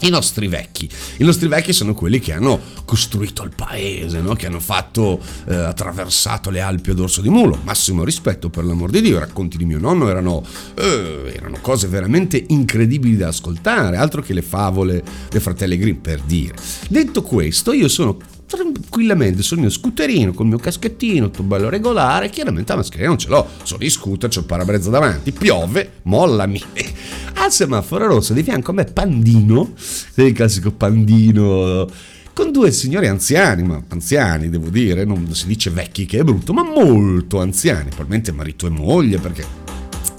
I 0.00 0.10
nostri 0.10 0.46
vecchi. 0.46 0.88
I 1.18 1.24
nostri 1.24 1.48
vecchi 1.48 1.72
sono 1.72 1.92
quelli 1.92 2.20
che 2.20 2.32
hanno 2.32 2.60
costruito 2.84 3.42
il 3.42 3.52
paese, 3.54 4.20
no? 4.20 4.34
che 4.34 4.46
hanno 4.46 4.60
fatto, 4.60 5.20
eh, 5.48 5.54
attraversato 5.54 6.50
le 6.50 6.60
Alpi 6.60 6.90
ad 6.90 7.00
orso 7.00 7.20
di 7.20 7.28
mulo. 7.28 7.58
Massimo 7.64 8.04
rispetto 8.04 8.48
per 8.48 8.64
l'amor 8.64 8.90
di 8.90 9.00
Dio. 9.00 9.16
I 9.16 9.20
racconti 9.20 9.56
di 9.56 9.64
mio 9.64 9.78
nonno 9.78 10.08
erano, 10.08 10.44
eh, 10.74 11.32
erano 11.34 11.58
cose 11.60 11.88
veramente 11.88 12.42
incredibili 12.48 13.16
da 13.16 13.28
ascoltare, 13.28 13.96
altro 13.96 14.22
che 14.22 14.32
le 14.32 14.42
favole 14.42 15.02
dei 15.30 15.40
fratelli 15.40 15.76
Grimm, 15.76 15.96
per 15.96 16.20
dire. 16.20 16.54
Detto 16.88 17.22
questo, 17.22 17.72
io 17.72 17.88
sono 17.88 18.16
tranquillamente 18.48 19.42
sul 19.42 19.58
mio 19.58 19.68
scooterino, 19.70 20.32
col 20.32 20.46
mio 20.46 20.58
caschettino, 20.58 21.26
tutto 21.26 21.42
bello 21.42 21.68
regolare. 21.68 22.30
Chiaramente 22.30 22.72
la 22.72 22.78
mascherina 22.78 23.08
non 23.08 23.18
ce 23.18 23.28
l'ho, 23.28 23.46
sono 23.62 23.84
in 23.84 23.90
scooter, 23.90 24.30
c'ho 24.30 24.40
il 24.40 24.46
parabrezza 24.46 24.90
davanti, 24.90 25.32
piove, 25.32 25.92
mollami. 26.02 26.60
Al 27.34 27.52
semaforo 27.52 28.06
rosso 28.06 28.32
di 28.32 28.42
fianco 28.42 28.72
a 28.72 28.74
me 28.74 28.84
Pandino, 28.84 29.74
il 30.14 30.32
classico 30.32 30.72
Pandino 30.72 31.86
con 32.32 32.52
due 32.52 32.70
signori 32.70 33.08
anziani, 33.08 33.64
ma 33.64 33.82
anziani 33.88 34.48
devo 34.48 34.68
dire, 34.68 35.04
non 35.04 35.34
si 35.34 35.46
dice 35.46 35.70
vecchi 35.70 36.06
che 36.06 36.18
è 36.18 36.22
brutto, 36.22 36.52
ma 36.52 36.62
molto 36.62 37.40
anziani, 37.40 37.88
probabilmente 37.88 38.30
marito 38.30 38.66
e 38.66 38.70
moglie 38.70 39.18
perché 39.18 39.44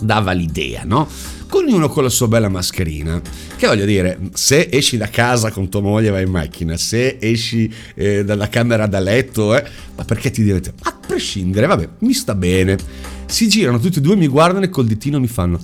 dava 0.01 0.33
l'idea, 0.33 0.83
no? 0.83 1.07
Ognuno 1.51 1.89
con 1.89 2.03
la 2.03 2.09
sua 2.09 2.27
bella 2.27 2.49
mascherina. 2.49 3.21
Che 3.55 3.67
voglio 3.67 3.85
dire, 3.85 4.19
se 4.33 4.69
esci 4.71 4.97
da 4.97 5.07
casa 5.07 5.51
con 5.51 5.69
tua 5.69 5.81
moglie 5.81 6.09
vai 6.09 6.23
in 6.23 6.29
macchina, 6.29 6.77
se 6.77 7.17
esci 7.19 7.71
eh, 7.95 8.23
dalla 8.23 8.49
camera 8.49 8.88
da 8.88 8.99
letto, 8.99 9.55
eh, 9.55 9.63
ma 9.95 10.03
perché 10.03 10.31
ti 10.31 10.43
deve... 10.43 10.62
A 10.83 10.97
prescindere, 11.05 11.67
vabbè, 11.67 11.89
mi 11.99 12.13
sta 12.13 12.35
bene. 12.35 12.77
Si 13.25 13.47
girano 13.47 13.79
tutti 13.79 13.99
e 13.99 14.01
due, 14.01 14.15
mi 14.15 14.27
guardano 14.27 14.65
e 14.65 14.69
col 14.69 14.85
ditino 14.85 15.19
mi 15.19 15.27
fanno... 15.27 15.59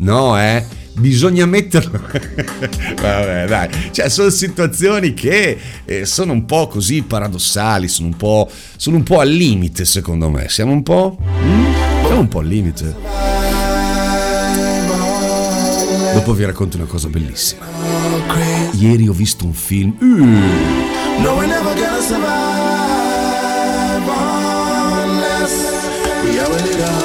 No, 0.00 0.40
eh, 0.40 0.64
bisogna 0.94 1.44
metterlo. 1.44 2.00
Vabbè, 2.00 3.46
dai. 3.46 3.68
Cioè, 3.90 4.08
sono 4.08 4.30
situazioni 4.30 5.12
che 5.12 5.58
eh, 5.84 6.06
sono 6.06 6.32
un 6.32 6.46
po' 6.46 6.68
così 6.68 7.02
paradossali, 7.02 7.86
sono 7.86 8.08
un 8.08 8.16
po', 8.16 8.48
sono 8.76 8.96
un 8.96 9.02
po' 9.02 9.20
al 9.20 9.28
limite, 9.28 9.84
secondo 9.84 10.30
me. 10.30 10.48
Siamo 10.48 10.72
un 10.72 10.82
po'. 10.82 11.18
mm? 11.20 11.64
Siamo 12.06 12.20
un 12.20 12.28
po' 12.28 12.38
al 12.38 12.46
limite. 12.46 13.49
Dopo 16.20 16.34
vi 16.34 16.44
racconto 16.44 16.76
una 16.76 16.84
cosa 16.84 17.08
bellissima. 17.08 17.64
Ieri 18.72 19.08
ho 19.08 19.12
visto 19.14 19.46
un 19.46 19.54
film. 19.54 19.96
Uh, 19.98 20.04
No, 21.22 21.34
we're 21.34 21.46
never 21.46 21.74
gonna 21.74 22.00
survive 22.02 22.28
unless 25.02 25.52
we 26.22 26.38
are 26.38 26.44
a 26.44 26.62
little 26.62 26.99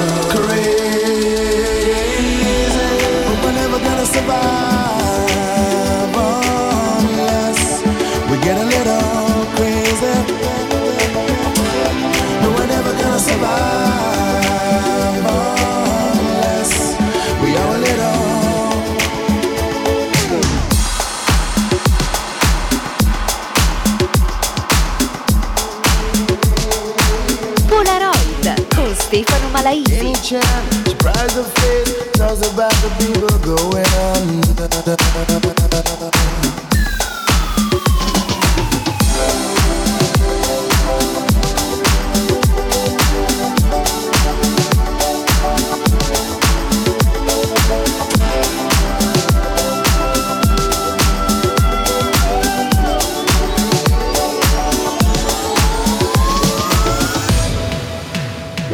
Polaroid 29.56 29.88
con 29.88 29.96
Stefano 29.96 29.96
Malaisi. 29.96 30.00
Any 30.00 30.14
chance, 30.16 30.90
surprise 30.90 31.34
the 31.34 31.44
face, 31.44 32.12
tells 32.14 32.42
about 32.52 32.74
the 32.82 32.90
people 33.00 33.30
going 33.40 33.86
under. 34.14 34.36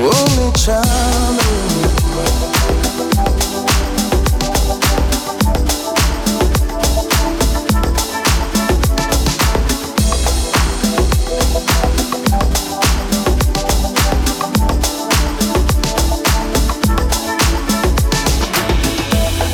Only 0.02 0.41
A 0.62 0.74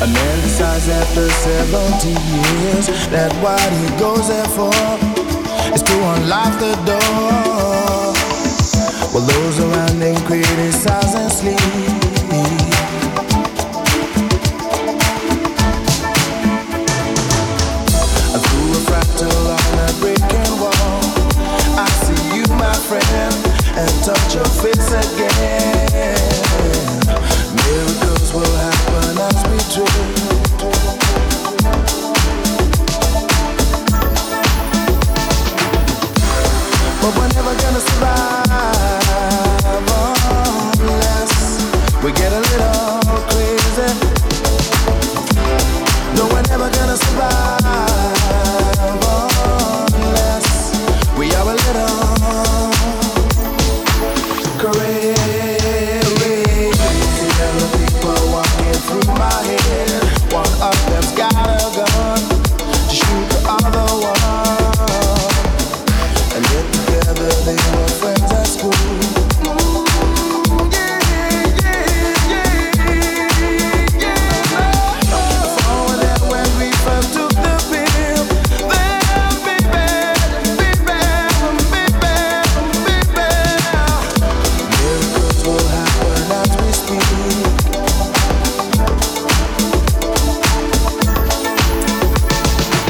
man 0.06 0.40
decides 0.42 0.88
after 0.90 1.26
70 1.30 2.08
years 2.08 2.86
that 3.08 3.32
what 3.42 3.58
he 3.72 3.88
goes 3.98 4.28
there 4.28 4.44
for 4.48 4.74
is 5.74 5.82
to 5.82 5.94
unlock 5.94 6.58
the 6.58 6.76
door. 6.84 7.27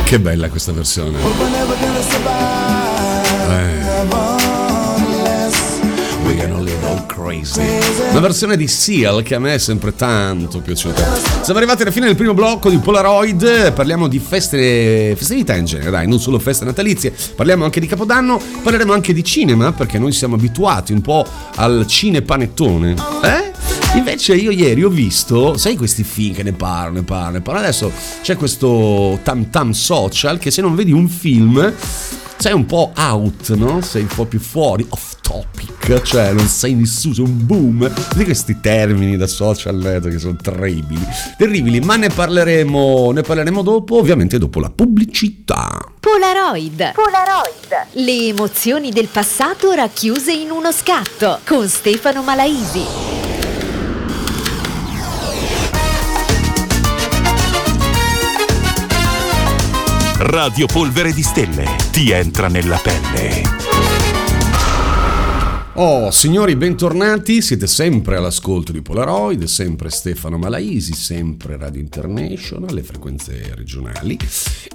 Che 0.08 0.18
bella 0.18 0.48
questa 0.48 0.72
versione. 0.72 1.18
Crazy. 7.06 7.60
Una 8.10 8.20
versione 8.20 8.56
di 8.56 8.66
Seal 8.68 9.22
che 9.22 9.34
a 9.34 9.38
me 9.38 9.52
è 9.52 9.58
sempre 9.58 9.94
tanto 9.94 10.60
piaciuta. 10.60 11.04
Siamo 11.42 11.58
arrivati 11.58 11.82
alla 11.82 11.90
fine 11.90 12.06
del 12.06 12.16
primo 12.16 12.32
blocco 12.32 12.70
di 12.70 12.78
Polaroid. 12.78 13.72
Parliamo 13.74 14.08
di 14.08 14.18
feste, 14.18 15.14
festività 15.14 15.54
in 15.56 15.66
genere, 15.66 15.90
dai, 15.90 16.08
non 16.08 16.18
solo 16.18 16.38
feste 16.38 16.64
natalizie. 16.64 17.12
Parliamo 17.36 17.64
anche 17.64 17.78
di 17.78 17.86
Capodanno. 17.86 18.40
Parleremo 18.62 18.94
anche 18.94 19.12
di 19.12 19.22
cinema 19.22 19.72
perché 19.72 19.98
noi 19.98 20.12
siamo 20.12 20.36
abituati 20.36 20.94
un 20.94 21.02
po' 21.02 21.26
al 21.56 21.84
cinepanettone. 21.86 22.94
Eh? 23.24 23.47
Invece 23.94 24.34
io 24.34 24.50
ieri 24.50 24.84
ho 24.84 24.88
visto, 24.88 25.56
sai 25.56 25.76
questi 25.76 26.04
film 26.04 26.34
che 26.34 26.42
ne 26.42 26.52
parlano, 26.52 26.98
ne 26.98 27.02
parlano, 27.02 27.32
ne 27.32 27.40
parlano. 27.40 27.66
Adesso 27.66 27.90
c'è 28.22 28.36
questo 28.36 29.18
tam 29.22 29.50
tam 29.50 29.70
social 29.72 30.38
che 30.38 30.50
se 30.50 30.60
non 30.60 30.74
vedi 30.74 30.92
un 30.92 31.08
film 31.08 31.74
sei 32.38 32.52
un 32.52 32.66
po' 32.66 32.92
out, 32.96 33.52
no? 33.54 33.80
Sei 33.80 34.02
un 34.02 34.08
po' 34.14 34.24
più 34.24 34.38
fuori, 34.38 34.86
off 34.90 35.16
topic, 35.20 36.02
cioè 36.02 36.32
non 36.32 36.46
sei 36.46 36.74
nessuno, 36.74 37.14
sei 37.14 37.24
un 37.24 37.46
boom. 37.46 37.92
Di 38.14 38.24
questi 38.24 38.60
termini 38.60 39.16
da 39.16 39.26
social 39.26 39.74
network 39.74 40.14
che 40.14 40.20
sono 40.20 40.36
terribili, 40.36 41.04
terribili, 41.36 41.80
ma 41.80 41.96
ne 41.96 42.08
parleremo, 42.08 43.10
ne 43.10 43.22
parleremo 43.22 43.62
dopo, 43.62 43.98
ovviamente 43.98 44.38
dopo 44.38 44.60
la 44.60 44.70
pubblicità. 44.70 45.68
Polaroid. 45.98 46.92
Polaroid. 46.92 47.86
Le 47.92 48.26
emozioni 48.28 48.90
del 48.90 49.08
passato 49.08 49.72
racchiuse 49.72 50.32
in 50.32 50.50
uno 50.50 50.70
scatto 50.70 51.40
con 51.44 51.66
Stefano 51.68 52.22
Malaisi. 52.22 53.17
Radio 60.20 60.66
Polvere 60.66 61.12
di 61.12 61.22
Stelle 61.22 61.76
ti 61.92 62.10
entra 62.10 62.48
nella 62.48 62.80
pelle. 62.82 63.87
Oh, 65.80 66.10
signori, 66.10 66.56
bentornati, 66.56 67.40
siete 67.40 67.68
sempre 67.68 68.16
all'ascolto 68.16 68.72
di 68.72 68.82
Polaroid, 68.82 69.44
sempre 69.44 69.90
Stefano 69.90 70.36
Malaisi, 70.36 70.92
sempre 70.92 71.56
Radio 71.56 71.80
International, 71.80 72.74
le 72.74 72.82
frequenze 72.82 73.52
regionali 73.54 74.18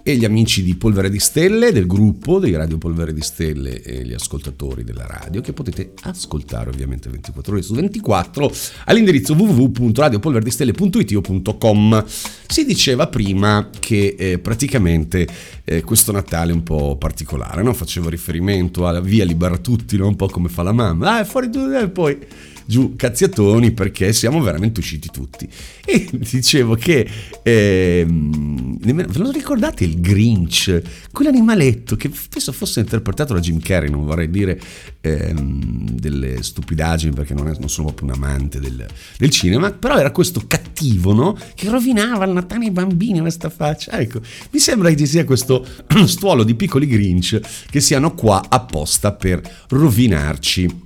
e 0.02 0.16
gli 0.16 0.24
amici 0.24 0.64
di 0.64 0.76
Polvere 0.76 1.10
di 1.10 1.20
Stelle, 1.20 1.74
del 1.74 1.88
gruppo 1.88 2.40
dei 2.40 2.56
Radio 2.56 2.78
Polvere 2.78 3.14
di 3.14 3.20
Stelle 3.20 3.82
e 3.82 4.06
gli 4.06 4.14
ascoltatori 4.14 4.86
della 4.86 5.06
radio 5.06 5.42
che 5.42 5.52
potete 5.52 5.92
ascoltare 6.04 6.70
ovviamente 6.70 7.10
24 7.10 7.52
ore 7.52 7.62
su 7.62 7.74
24 7.74 8.50
all'indirizzo 8.86 9.34
www.radiopolveredistelle.it 9.34 11.16
o 11.16 11.58
.com. 11.58 12.06
Si 12.06 12.66
diceva 12.66 13.08
prima 13.08 13.70
che 13.78 14.16
eh, 14.18 14.40
praticamente 14.40 15.28
eh, 15.64 15.82
questo 15.82 16.12
Natale 16.12 16.52
è 16.52 16.54
un 16.54 16.64
po' 16.64 16.98
particolare, 16.98 17.64
no? 17.64 17.74
facevo 17.74 18.10
riferimento 18.10 18.88
alla 18.88 19.00
via 19.00 19.26
libera 19.26 19.58
tutti, 19.58 19.98
no? 19.98 20.08
un 20.08 20.16
po' 20.16 20.28
come 20.28 20.50
fa 20.50 20.62
la 20.62 20.72
mamma, 20.72 20.93
ah 21.02 21.22
è 21.22 21.26
fuori 21.26 21.50
tu 21.50 21.60
e 21.60 21.90
poi 21.90 22.18
giù 22.66 22.96
cazziatoni 22.96 23.72
perché 23.72 24.14
siamo 24.14 24.42
veramente 24.42 24.80
usciti 24.80 25.10
tutti. 25.12 25.48
E 25.86 26.08
dicevo 26.12 26.76
che 26.76 27.08
nemmeno- 27.44 29.08
ve 29.10 29.20
lo 29.20 29.32
ricordate 29.32 29.84
il 29.84 30.00
Grinch, 30.00 30.82
quell'animaletto 31.12 31.96
che 31.96 32.10
penso 32.30 32.52
fosse 32.52 32.80
interpretato 32.80 33.34
da 33.34 33.40
Jim 33.40 33.60
Carrey, 33.60 33.90
non 33.90 34.06
vorrei 34.06 34.30
dire 34.30 34.60
ehm, 35.02 35.90
delle 35.92 36.42
stupidaggini 36.42 37.14
perché 37.14 37.34
non, 37.34 37.48
è- 37.48 37.58
non 37.60 37.70
sono 37.70 37.88
proprio 37.88 38.08
un 38.10 38.14
amante 38.24 38.60
del, 38.60 38.86
del 39.18 39.30
cinema, 39.30 39.72
però 39.72 39.98
era 39.98 40.12
questo 40.12 40.44
cattivo 40.48 41.14
no? 41.14 41.38
che 41.56 41.70
rovinava 41.70 42.26
il 42.26 42.32
Natale 42.32 42.66
ai 42.66 42.72
bambini 42.72 43.20
questa 43.20 43.50
faccia. 43.50 44.00
Ecco, 44.00 44.22
mi 44.52 44.60
sembra 44.60 44.90
che 44.90 44.98
ci 44.98 45.08
sia 45.08 45.26
questo 45.26 45.66
stuolo 46.06 46.44
di 46.44 46.56
piccoli 46.56 46.88
Grinch 46.88 47.40
che 47.70 47.82
siano 47.82 48.14
qua 48.14 48.44
apposta 48.50 49.14
per 49.14 49.42
rovinarci 49.70 50.83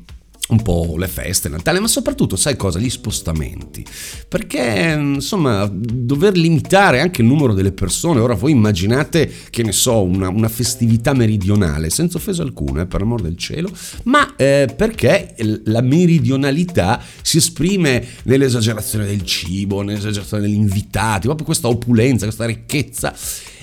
un 0.48 0.62
po' 0.62 0.96
le 0.98 1.08
feste, 1.08 1.50
Natale, 1.50 1.80
ma 1.80 1.88
soprattutto, 1.88 2.36
sai 2.36 2.56
cosa? 2.56 2.80
Gli 2.80 2.90
spostamenti. 2.90 3.86
Perché, 4.28 4.96
insomma, 4.98 5.70
dover 5.72 6.38
limitare 6.38 7.02
anche 7.02 7.22
il 7.22 7.28
numero 7.28 7.54
delle 7.54 7.72
persone, 7.72 8.20
ora 8.20 8.34
voi 8.34 8.52
immaginate, 8.52 9.30
che 9.50 9.64
ne 9.64 9.72
so, 9.72 10.04
una, 10.04 10.30
una 10.30 10.48
festività 10.48 11.14
meridionale, 11.14 11.90
senza 11.90 12.18
offesa 12.18 12.44
alcuna, 12.44 12.84
eh, 12.84 12.86
per 12.86 13.02
amor 13.02 13.22
del 13.22 13.38
cielo, 13.38 13.70
ma 14.04 14.36
eh, 14.36 14.74
perché 14.74 15.36
la 15.66 15.82
meridionalità 15.82 17.02
si 17.22 17.38
esprime 17.38 18.06
nell'esagerazione 18.24 19.06
del 19.06 19.24
cibo, 19.24 19.82
nell'esagerazione 19.82 20.44
degli 20.44 20.56
invitati, 20.56 21.26
proprio 21.26 21.46
questa 21.46 21.68
opulenza, 21.68 22.26
questa 22.26 22.46
ricchezza. 22.46 23.14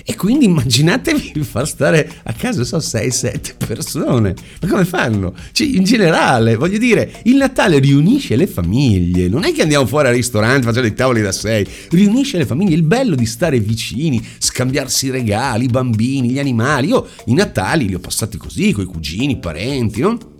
E 0.07 0.15
quindi 0.15 0.45
immaginatevi 0.45 1.31
di 1.33 1.43
far 1.43 1.67
stare 1.67 2.07
a 2.25 2.33
casa, 2.33 2.63
so, 2.63 2.77
6-7 2.77 3.55
persone. 3.65 4.35
Ma 4.61 4.67
come 4.67 4.85
fanno? 4.85 5.33
Cioè, 5.51 5.65
in 5.65 5.83
generale, 5.83 6.55
voglio 6.57 6.77
dire, 6.77 7.21
il 7.23 7.37
Natale 7.37 7.79
riunisce 7.79 8.35
le 8.35 8.45
famiglie. 8.45 9.27
Non 9.27 9.45
è 9.45 9.51
che 9.51 9.63
andiamo 9.63 9.87
fuori 9.87 10.09
al 10.09 10.13
ristorante, 10.13 10.67
facciamo 10.67 10.83
dei 10.83 10.93
tavoli 10.93 11.23
da 11.23 11.31
6. 11.31 11.67
Riunisce 11.89 12.37
le 12.37 12.45
famiglie. 12.45 12.75
Il 12.75 12.83
bello 12.83 13.15
di 13.15 13.25
stare 13.25 13.59
vicini, 13.59 14.23
scambiarsi 14.37 15.07
i 15.07 15.09
regali, 15.09 15.65
i 15.65 15.69
bambini, 15.69 16.29
gli 16.29 16.39
animali. 16.39 16.89
Io 16.89 17.07
i 17.25 17.33
Natali 17.33 17.87
li 17.87 17.95
ho 17.95 17.99
passati 17.99 18.37
così, 18.37 18.73
con 18.73 18.83
i 18.83 18.87
cugini, 18.87 19.33
i 19.33 19.37
parenti, 19.37 20.01
no? 20.01 20.33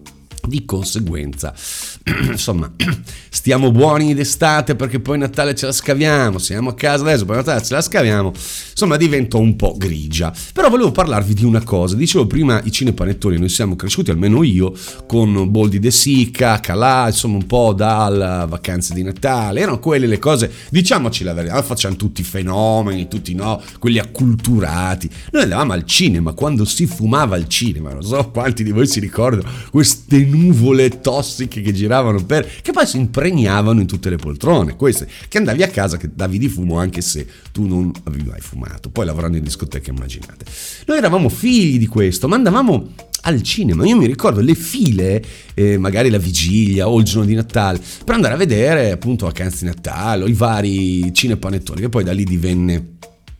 Di 0.48 0.66
conseguenza, 0.66 1.54
insomma, 2.30 2.72
stiamo 3.30 3.72
buoni 3.72 4.14
d'estate 4.14 4.76
perché 4.76 5.00
poi 5.00 5.18
Natale 5.18 5.56
ce 5.56 5.66
la 5.66 5.72
scaviamo, 5.72 6.38
siamo 6.38 6.70
a 6.70 6.74
casa 6.76 7.04
adesso, 7.04 7.26
poi 7.26 7.38
Natale 7.38 7.64
ce 7.64 7.74
la 7.74 7.82
scaviamo, 7.82 8.32
insomma 8.32 8.98
diventa 8.98 9.38
un 9.38 9.56
po' 9.56 9.76
grigia. 9.78 10.34
Però 10.54 10.70
volevo 10.70 10.92
parlarvi 10.92 11.34
di 11.34 11.46
una 11.46 11.64
cosa, 11.64 11.96
dicevo 11.96 12.28
prima 12.28 12.62
i 12.64 12.72
cinepanettoni, 12.72 13.38
noi 13.38 13.50
siamo 13.50 13.76
cresciuti, 13.76 14.12
almeno 14.12 14.44
io, 14.44 14.74
con 15.08 15.50
Boldi 15.50 15.80
de 15.80 15.92
Sica, 15.92 16.60
Calà, 16.60 17.08
insomma 17.08 17.38
un 17.38 17.46
po' 17.46 17.74
dalle 17.74 18.46
vacanze 18.48 18.94
di 18.94 19.04
Natale, 19.04 19.62
erano 19.62 19.80
quelle 19.80 20.08
le 20.08 20.20
cose, 20.20 20.52
diciamoci 20.70 21.24
la 21.24 21.34
verità, 21.34 21.62
facciamo 21.62 21.96
tutti 21.96 22.22
i 22.22 22.24
fenomeni, 22.24 23.08
tutti 23.08 23.34
no, 23.34 23.62
quelli 23.80 24.00
acculturati. 24.00 25.10
Noi 25.32 25.44
andavamo 25.44 25.74
al 25.74 25.86
cinema 25.86 26.34
quando 26.34 26.66
si 26.66 26.86
fumava 26.86 27.36
al 27.36 27.48
cinema, 27.48 27.92
non 27.92 28.04
so 28.04 28.30
quanti 28.32 28.64
di 28.64 28.72
voi 28.72 28.88
si 28.88 29.00
ricordano 29.00 29.50
queste 29.70 30.18
nuvole 30.36 31.02
tossiche 31.02 31.62
che 31.62 31.72
giravano 31.74 32.24
per 32.24 32.48
che 32.62 32.72
poi 32.72 32.86
si 32.86 32.98
impregnavano 32.98 33.80
in 33.80 33.88
tutte 33.88 34.10
le 34.10 34.18
poltrone 34.18 34.76
queste 34.76 35.08
che 35.28 35.38
andavi 35.38 35.64
a 35.64 35.68
casa 35.68 35.98
che 35.98 36.10
davi 36.14 36.38
di 36.38 36.48
fumo 36.48 36.78
anche 36.78 37.02
se 37.02 37.28
tu 37.52 37.66
non 37.66 37.92
avevi 38.04 38.30
mai 38.30 38.42
fumato 38.42 38.90
poi 38.90 39.06
lavorando 39.06 39.38
in 39.38 39.44
discoteca 39.44 39.92
immaginate. 39.92 40.46
Noi 40.86 40.98
eravamo 40.98 41.30
figli 41.30 41.78
di 41.78 41.88
questo 41.88 42.28
ma 42.28 42.36
andavamo 42.36 42.92
al 43.26 43.42
cinema. 43.42 43.86
Io 43.86 43.98
mi 43.98 44.06
ricordo 44.06 44.40
le 44.40 44.56
file 44.56 45.24
eh, 45.54 45.78
magari 45.78 46.10
la 46.10 46.18
vigilia 46.18 46.88
o 46.88 46.98
il 47.00 47.06
giorno 47.06 47.26
di 47.26 47.34
Natale 47.34 47.80
per 48.04 48.16
andare 48.16 48.34
a 48.34 48.38
vedere 48.38 48.92
appunto 48.92 49.26
vacanze 49.26 49.60
di 49.62 49.66
Natale 49.66 50.24
o 50.24 50.28
i 50.28 50.34
vari 50.34 51.14
cinepanettoni 51.14 51.82
che 51.82 51.90
poi 51.90 52.04
da 52.04 52.12
lì 52.12 52.24
divenne 52.24 52.95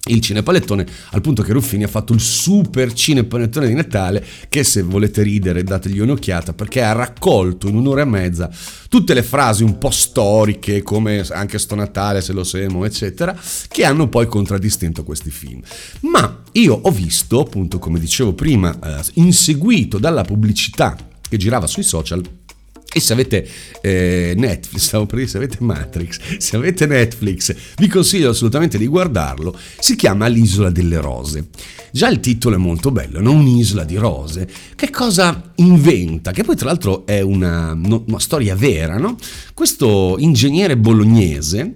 il 0.08 0.22
cinepanettone 0.22 0.86
al 1.12 1.22
punto 1.22 1.42
che 1.42 1.54
Ruffini 1.54 1.84
ha 1.84 1.88
fatto 1.88 2.14
il 2.14 2.20
super 2.20 2.94
cinepanettone 2.94 3.68
di 3.68 3.74
Natale 3.74 4.24
che 4.50 4.64
se 4.64 4.82
volete 4.82 5.24
ridere 5.24 5.64
dategli 5.64 6.00
un'occhiata 6.00 6.54
perché 6.54 6.84
ha 6.84 6.92
raccolto 6.92 7.68
in 7.68 7.76
un'ora 7.76 8.02
e 8.02 8.06
mezza 8.06 8.50
tutte 8.90 9.14
le 9.14 9.24
frasi 9.24 9.64
un 9.64 9.78
po' 9.78 9.90
storiche 9.90 10.84
come 10.84 11.26
anche 11.32 11.58
sto 11.58 11.76
Natale 11.76 12.22
se 12.22 12.34
lo 12.34 12.44
semo 12.44 12.86
eccetera 12.86 13.36
che 13.68 13.86
hanno 13.86 14.08
poi 14.08 14.28
contraddistinto 14.28 15.04
questi 15.04 15.32
film. 15.32 15.62
Ma 16.02 16.44
io 16.54 16.80
ho 16.82 16.92
visto 16.92 17.40
appunto 17.40 17.80
come 17.80 18.00
dicevo 18.00 18.34
prima 18.34 18.78
eh, 18.84 19.04
inseguito 19.16 19.98
dalla 19.98 20.24
pubblicità 20.24 20.96
che 21.28 21.38
girava 21.38 21.68
sui 21.68 21.84
social 21.84 22.22
e 22.96 23.02
se 23.02 23.12
avete 23.12 23.46
eh, 23.82 24.34
Netflix, 24.38 24.80
stavo 24.88 25.06
per 25.06 25.18
dire 25.18 25.30
se 25.30 25.36
avete 25.36 25.58
Matrix, 25.60 26.38
se 26.38 26.56
avete 26.56 26.86
Netflix, 26.86 27.54
vi 27.76 27.90
consiglio 27.90 28.30
assolutamente 28.30 28.78
di 28.78 28.88
guardarlo. 28.88 29.54
Si 29.80 29.98
chiama 29.98 30.28
L'isola 30.28 30.70
delle 30.70 31.02
rose. 31.02 31.48
Già 31.92 32.08
il 32.08 32.22
titolo 32.22 32.56
è 32.56 32.58
molto 32.58 32.92
bello, 32.92 33.20
no? 33.20 33.34
Un'isola 33.34 33.84
di 33.84 33.98
rose. 33.98 34.48
Che 34.76 34.90
cosa 34.92 35.52
inventa? 35.56 36.32
Che 36.32 36.44
poi 36.46 36.56
tra 36.56 36.68
l'altro 36.68 37.06
è 37.06 37.20
una, 37.20 37.74
una 37.74 38.20
storia 38.20 38.56
vera, 38.56 38.98
no? 38.98 39.18
Questo 39.54 40.16
ingegnere 40.18 40.78
bolognese, 40.78 41.74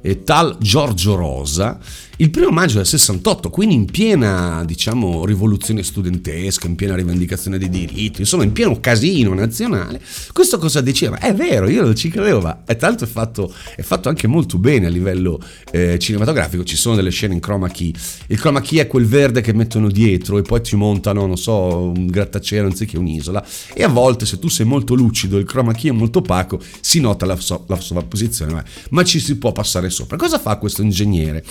eh, 0.00 0.22
tal 0.22 0.56
Giorgio 0.60 1.16
Rosa, 1.16 1.80
il 2.20 2.28
primo 2.28 2.50
maggio 2.50 2.76
del 2.76 2.86
68, 2.86 3.48
quindi 3.48 3.74
in 3.74 3.86
piena, 3.86 4.62
diciamo, 4.66 5.24
rivoluzione 5.24 5.82
studentesca, 5.82 6.66
in 6.66 6.74
piena 6.74 6.94
rivendicazione 6.94 7.56
dei 7.56 7.70
diritti, 7.70 8.20
insomma, 8.20 8.44
in 8.44 8.52
pieno 8.52 8.78
casino 8.78 9.32
nazionale, 9.32 10.02
questo 10.34 10.58
cosa 10.58 10.82
diceva? 10.82 11.18
È 11.18 11.34
vero, 11.34 11.66
io 11.66 11.82
non 11.82 11.96
ci 11.96 12.10
credevo, 12.10 12.40
ma 12.40 12.62
è 12.66 12.76
fatto, 12.76 13.50
è 13.74 13.80
fatto 13.80 14.10
anche 14.10 14.26
molto 14.26 14.58
bene 14.58 14.86
a 14.86 14.90
livello 14.90 15.40
eh, 15.72 15.98
cinematografico, 15.98 16.62
ci 16.62 16.76
sono 16.76 16.94
delle 16.94 17.08
scene 17.08 17.32
in 17.32 17.40
chroma 17.40 17.68
key. 17.68 17.90
Il 18.26 18.38
chroma 18.38 18.60
key 18.60 18.80
è 18.80 18.86
quel 18.86 19.06
verde 19.06 19.40
che 19.40 19.54
mettono 19.54 19.88
dietro 19.88 20.36
e 20.36 20.42
poi 20.42 20.62
ci 20.62 20.76
montano, 20.76 21.24
non 21.24 21.38
so, 21.38 21.90
un 21.96 22.06
grattacielo 22.06 22.66
anziché 22.66 22.98
un'isola. 22.98 23.42
E 23.72 23.82
a 23.82 23.88
volte, 23.88 24.26
se 24.26 24.38
tu 24.38 24.48
sei 24.48 24.66
molto 24.66 24.94
lucido, 24.94 25.38
il 25.38 25.46
chroma 25.46 25.72
key 25.72 25.88
è 25.88 25.94
molto 25.94 26.18
opaco, 26.18 26.60
si 26.82 27.00
nota 27.00 27.24
la, 27.24 27.36
so- 27.36 27.64
la 27.66 27.80
sovrapposizione, 27.80 28.52
ma, 28.52 28.64
ma 28.90 29.04
ci 29.04 29.18
si 29.20 29.38
può 29.38 29.52
passare 29.52 29.88
sopra. 29.88 30.18
Cosa 30.18 30.38
fa 30.38 30.56
questo 30.56 30.82
ingegnere? 30.82 31.42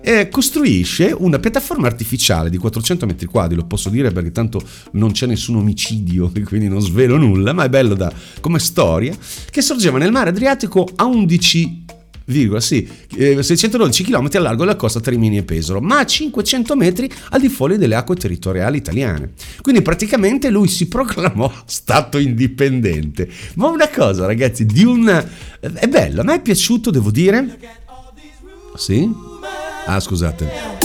Eh, 0.00 0.15
costruisce 0.28 1.14
una 1.16 1.38
piattaforma 1.38 1.86
artificiale 1.86 2.50
di 2.50 2.58
400 2.58 3.06
metri 3.06 3.26
quadri, 3.26 3.56
lo 3.56 3.64
posso 3.64 3.88
dire 3.88 4.10
perché 4.10 4.32
tanto 4.32 4.60
non 4.92 5.12
c'è 5.12 5.26
nessun 5.26 5.56
omicidio 5.56 6.30
e 6.34 6.42
quindi 6.44 6.68
non 6.68 6.80
svelo 6.80 7.16
nulla, 7.16 7.52
ma 7.52 7.64
è 7.64 7.68
bello 7.68 7.94
da, 7.94 8.12
come 8.40 8.58
storia, 8.58 9.16
che 9.50 9.62
sorgeva 9.62 9.98
nel 9.98 10.12
mare 10.12 10.30
Adriatico 10.30 10.88
a 10.96 11.04
11 11.04 11.84
virgola, 12.26 12.60
sì, 12.60 12.88
eh, 13.16 13.42
612 13.42 14.04
km 14.04 14.28
al 14.32 14.42
largo 14.42 14.64
della 14.64 14.76
costa 14.76 15.00
tra 15.00 15.10
Rimini 15.10 15.38
e 15.38 15.42
Pesaro, 15.42 15.80
ma 15.80 16.00
a 16.00 16.06
500 16.06 16.76
metri 16.76 17.10
al 17.30 17.40
di 17.40 17.48
fuori 17.48 17.78
delle 17.78 17.94
acque 17.94 18.16
territoriali 18.16 18.78
italiane. 18.78 19.32
Quindi 19.60 19.82
praticamente 19.82 20.50
lui 20.50 20.68
si 20.68 20.86
proclamò 20.88 21.52
stato 21.66 22.18
indipendente. 22.18 23.28
Ma 23.54 23.68
una 23.68 23.88
cosa, 23.88 24.26
ragazzi, 24.26 24.66
di 24.66 24.84
un... 24.84 25.06
è 25.60 25.86
bello, 25.86 26.20
a 26.20 26.24
me 26.24 26.34
è 26.34 26.42
piaciuto, 26.42 26.90
devo 26.90 27.10
dire... 27.10 27.58
Sì? 28.76 29.10
Ah, 29.86 30.00
scusate. 30.00 30.84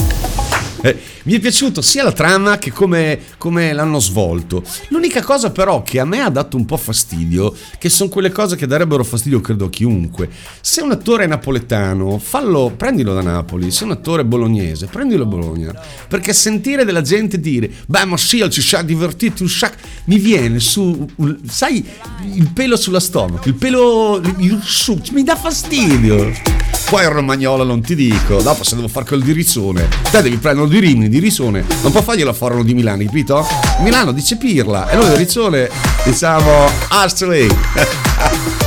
Eh, 0.84 0.98
mi 1.24 1.34
è 1.34 1.40
piaciuto 1.40 1.82
sia 1.82 2.04
la 2.04 2.12
trama 2.12 2.58
che 2.58 2.72
come, 2.72 3.20
come 3.38 3.72
l'hanno 3.72 4.00
svolto. 4.00 4.64
L'unica 4.90 5.22
cosa 5.22 5.52
però 5.52 5.84
che 5.84 6.00
a 6.00 6.06
me 6.06 6.22
ha 6.22 6.30
dato 6.30 6.58
un 6.58 6.66
po' 6.66 6.78
fastidio, 6.78 7.54
che 7.78 7.90
sono 7.90 8.10
quelle 8.10 8.32
cose 8.32 8.56
che 8.56 8.66
darebbero 8.66 9.04
fastidio 9.04 9.42
credo 9.42 9.66
a 9.66 9.70
chiunque. 9.70 10.30
Se 10.60 10.82
un 10.82 10.92
attore 10.92 11.26
è 11.26 11.28
napoletano, 11.28 12.18
fallo, 12.18 12.74
prendilo 12.76 13.14
da 13.14 13.22
Napoli. 13.22 13.70
Se 13.70 13.84
un 13.84 13.92
attore 13.92 14.24
è 14.24 14.26
bolognese, 14.26 14.88
prendilo 14.88 15.24
a 15.24 15.28
Bologna. 15.28 15.74
Perché 16.08 16.34
sentire 16.34 16.84
della 16.84 17.02
gente 17.02 17.40
dire, 17.40 17.70
beh 17.86 18.06
ma 18.06 18.18
sì, 18.18 18.44
ci 18.50 18.62
siamo 18.62 18.86
divertiti 18.86 19.44
un 19.44 19.50
sacco, 19.50 19.78
mi 20.06 20.18
viene 20.18 20.60
su, 20.60 21.08
sai, 21.48 21.86
il 22.34 22.52
pelo 22.54 22.76
sulla 22.76 23.00
stomaco, 23.00 23.48
il 23.48 23.56
pelo, 23.56 24.20
il, 24.38 24.60
su, 24.64 25.00
mi 25.12 25.24
dà 25.24 25.36
fastidio. 25.36 26.71
Poi 26.92 27.04
il 27.04 27.10
romagnolo 27.10 27.64
non 27.64 27.80
ti 27.80 27.96
dico, 27.96 28.42
dopo 28.42 28.66
se 28.66 28.76
devo 28.76 28.90
fare 28.90 29.06
quello 29.06 29.24
di 29.24 29.32
Rissone, 29.32 29.88
te 30.12 30.22
devi 30.22 30.36
prendere 30.36 30.68
di 30.68 30.80
Rimini, 30.80 31.08
di 31.08 31.20
Risone, 31.20 31.64
non 31.84 31.90
può 31.90 32.02
farglielo 32.02 32.32
a 32.32 32.34
Forono 32.34 32.64
di 32.64 32.74
Milano, 32.74 33.02
capito? 33.06 33.48
Milano 33.80 34.12
dice 34.12 34.36
Pirla 34.36 34.90
e 34.90 34.98
noi 34.98 35.08
di 35.12 35.16
Rissone 35.16 35.70
diciamo 36.04 36.70
Ashley. 36.90 37.48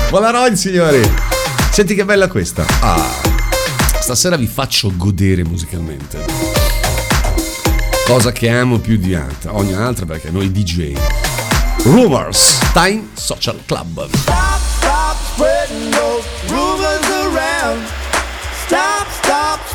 Polaroid 0.08 0.54
signori, 0.56 1.06
senti 1.70 1.94
che 1.94 2.06
bella 2.06 2.28
questa. 2.28 2.64
Ah, 2.80 3.10
stasera 4.00 4.36
vi 4.36 4.46
faccio 4.46 4.90
godere 4.96 5.44
musicalmente. 5.44 6.24
Cosa 8.06 8.32
che 8.32 8.48
amo 8.48 8.78
più 8.78 8.96
di 8.96 9.14
altra, 9.14 9.54
ogni 9.54 9.74
altra 9.74 10.06
perché 10.06 10.30
noi 10.30 10.50
DJ. 10.50 10.94
Rumors, 11.82 12.58
Time 12.72 13.06
Social 13.12 13.60
Club. 13.66 14.08
Stop 14.14 15.14
spreading 15.34 15.94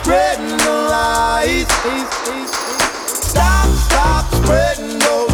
spreading 0.09 0.57
the 0.57 0.71
lies. 0.89 1.67
Stop, 3.05 3.67
stop 3.77 4.25
spreading 4.33 4.97
those 4.97 5.28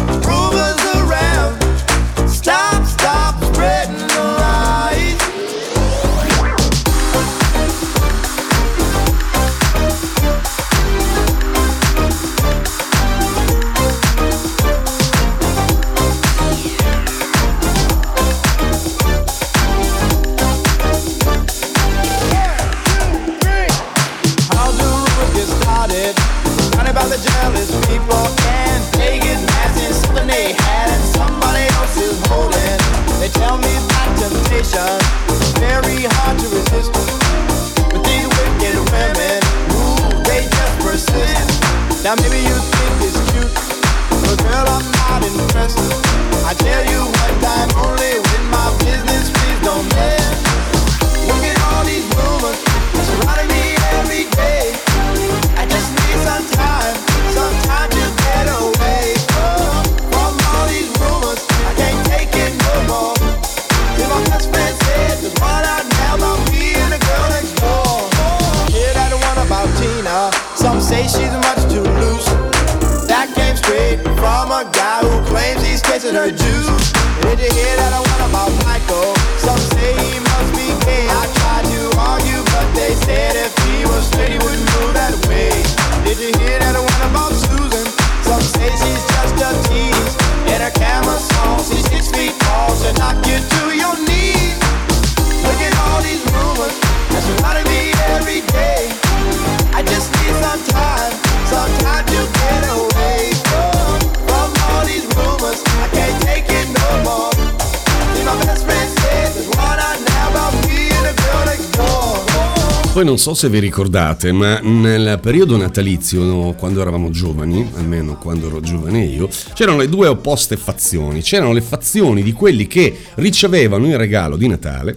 Poi 112.96 113.04
non 113.04 113.18
so 113.18 113.34
se 113.34 113.50
vi 113.50 113.58
ricordate, 113.58 114.32
ma 114.32 114.58
nel 114.60 115.18
periodo 115.20 115.58
natalizio, 115.58 116.22
no, 116.24 116.54
quando 116.56 116.80
eravamo 116.80 117.10
giovani, 117.10 117.70
almeno 117.74 118.16
quando 118.16 118.46
ero 118.46 118.60
giovane 118.60 119.04
io, 119.04 119.28
c'erano 119.52 119.76
le 119.76 119.90
due 119.90 120.08
opposte 120.08 120.56
fazioni. 120.56 121.20
C'erano 121.20 121.52
le 121.52 121.60
fazioni 121.60 122.22
di 122.22 122.32
quelli 122.32 122.66
che 122.66 122.96
ricevevano 123.16 123.86
il 123.86 123.98
regalo 123.98 124.38
di 124.38 124.48
Natale 124.48 124.96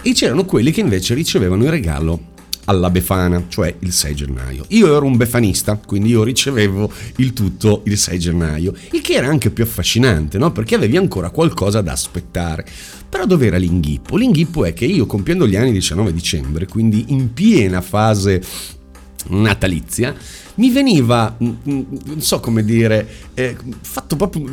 e 0.00 0.12
c'erano 0.12 0.44
quelli 0.44 0.70
che 0.70 0.78
invece 0.78 1.14
ricevevano 1.14 1.64
il 1.64 1.70
regalo 1.70 2.20
alla 2.66 2.88
Befana, 2.88 3.44
cioè 3.48 3.74
il 3.80 3.92
6 3.92 4.14
gennaio. 4.14 4.64
Io 4.68 4.94
ero 4.96 5.04
un 5.04 5.16
befanista, 5.16 5.78
quindi 5.84 6.10
io 6.10 6.22
ricevevo 6.22 6.90
il 7.16 7.32
tutto 7.32 7.82
il 7.84 7.98
6 7.98 8.18
gennaio, 8.18 8.72
il 8.92 9.00
che 9.00 9.14
era 9.14 9.26
anche 9.26 9.50
più 9.50 9.64
affascinante, 9.64 10.38
no? 10.38 10.52
Perché 10.52 10.74
avevi 10.74 10.96
ancora 10.96 11.30
qualcosa 11.30 11.80
da 11.80 11.92
aspettare. 11.92 12.64
Però 13.14 13.26
dov'era 13.26 13.58
l'inghippo? 13.58 14.16
L'inghippo 14.16 14.64
è 14.64 14.74
che 14.74 14.86
io 14.86 15.06
compiendo 15.06 15.46
gli 15.46 15.54
anni 15.54 15.70
19 15.70 16.12
dicembre, 16.12 16.66
quindi 16.66 17.04
in 17.12 17.32
piena 17.32 17.80
fase 17.80 18.42
natalizia, 19.28 20.12
mi 20.56 20.70
veniva, 20.70 21.36
mm, 21.42 21.48
mm, 21.68 21.82
non 22.04 22.20
so 22.20 22.40
come 22.40 22.64
dire, 22.64 23.06
eh, 23.34 23.56
fatto 23.80 24.16
proprio, 24.16 24.44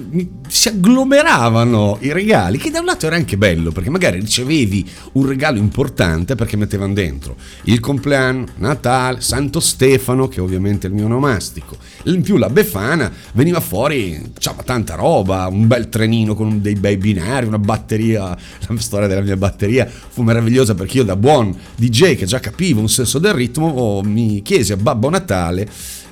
si 0.47 0.67
agglomeravano 0.67 1.97
i 2.01 2.11
regali, 2.11 2.57
che 2.57 2.71
da 2.71 2.79
un 2.79 2.85
lato 2.85 3.05
era 3.05 3.15
anche 3.15 3.37
bello, 3.37 3.71
perché 3.71 3.89
magari 3.89 4.19
ricevevi 4.19 4.89
un 5.13 5.27
regalo 5.27 5.57
importante 5.57 6.35
perché 6.35 6.57
mettevano 6.57 6.93
dentro 6.93 7.35
il 7.63 7.79
compleanno, 7.79 8.45
Natale, 8.57 9.21
Santo 9.21 9.59
Stefano, 9.59 10.27
che 10.27 10.41
ovviamente 10.41 10.87
è 10.87 10.89
il 10.89 10.95
mio 10.95 11.05
onomastico, 11.05 11.77
in 12.05 12.21
più 12.21 12.37
la 12.37 12.49
Befana 12.49 13.11
veniva 13.33 13.59
fuori, 13.59 14.31
c'aveva 14.39 14.63
tanta 14.63 14.95
roba, 14.95 15.47
un 15.47 15.67
bel 15.67 15.89
trenino 15.89 16.33
con 16.33 16.61
dei 16.61 16.75
bei 16.75 16.97
binari, 16.97 17.45
una 17.45 17.59
batteria, 17.59 18.29
la 18.67 18.79
storia 18.79 19.07
della 19.07 19.21
mia 19.21 19.37
batteria 19.37 19.87
fu 19.87 20.23
meravigliosa 20.23 20.73
perché 20.73 20.97
io 20.97 21.03
da 21.03 21.15
buon 21.15 21.55
DJ 21.75 22.15
che 22.15 22.25
già 22.25 22.39
capivo 22.39 22.79
un 22.79 22.89
senso 22.89 23.19
del 23.19 23.33
ritmo 23.33 24.01
mi 24.03 24.41
chiesi 24.41 24.71
a 24.71 24.77
Babbo 24.77 25.09
Natale 25.09 25.69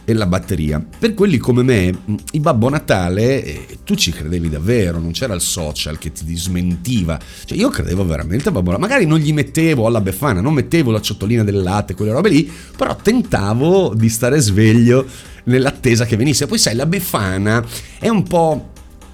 e 0.09 0.13
la 0.13 0.25
batteria. 0.25 0.83
Per 0.97 1.13
quelli 1.13 1.37
come 1.37 1.61
me, 1.61 1.91
mh, 1.91 2.15
il 2.31 2.39
Babbo 2.39 2.67
Natale, 2.69 3.43
eh, 3.43 3.77
tu 3.83 3.95
ci 3.95 4.11
credevi 4.11 4.49
davvero, 4.49 4.99
non 4.99 5.11
c'era 5.11 5.35
il 5.35 5.41
social 5.41 5.99
che 5.99 6.11
ti 6.11 6.25
dismentiva. 6.25 7.19
Cioè 7.45 7.57
io 7.57 7.69
credevo 7.69 8.03
veramente 8.05 8.49
a 8.49 8.51
Babbo 8.51 8.71
Natale. 8.71 8.87
Magari 8.87 9.05
non 9.05 9.19
gli 9.19 9.31
mettevo 9.33 9.85
alla 9.85 10.01
befana, 10.01 10.41
non 10.41 10.53
mettevo 10.53 10.89
la 10.91 11.01
ciotolina 11.01 11.43
del 11.43 11.61
latte, 11.61 11.93
quelle 11.93 12.11
robe 12.11 12.29
lì, 12.29 12.51
però 12.75 12.95
tentavo 12.95 13.93
di 13.93 14.09
stare 14.09 14.39
sveglio 14.39 15.05
nell'attesa 15.43 16.05
che 16.05 16.17
venisse. 16.17 16.47
Poi 16.47 16.57
sai, 16.57 16.75
la 16.75 16.87
befana 16.87 17.63
è 17.99 18.09
un 18.09 18.23
po' 18.23 18.71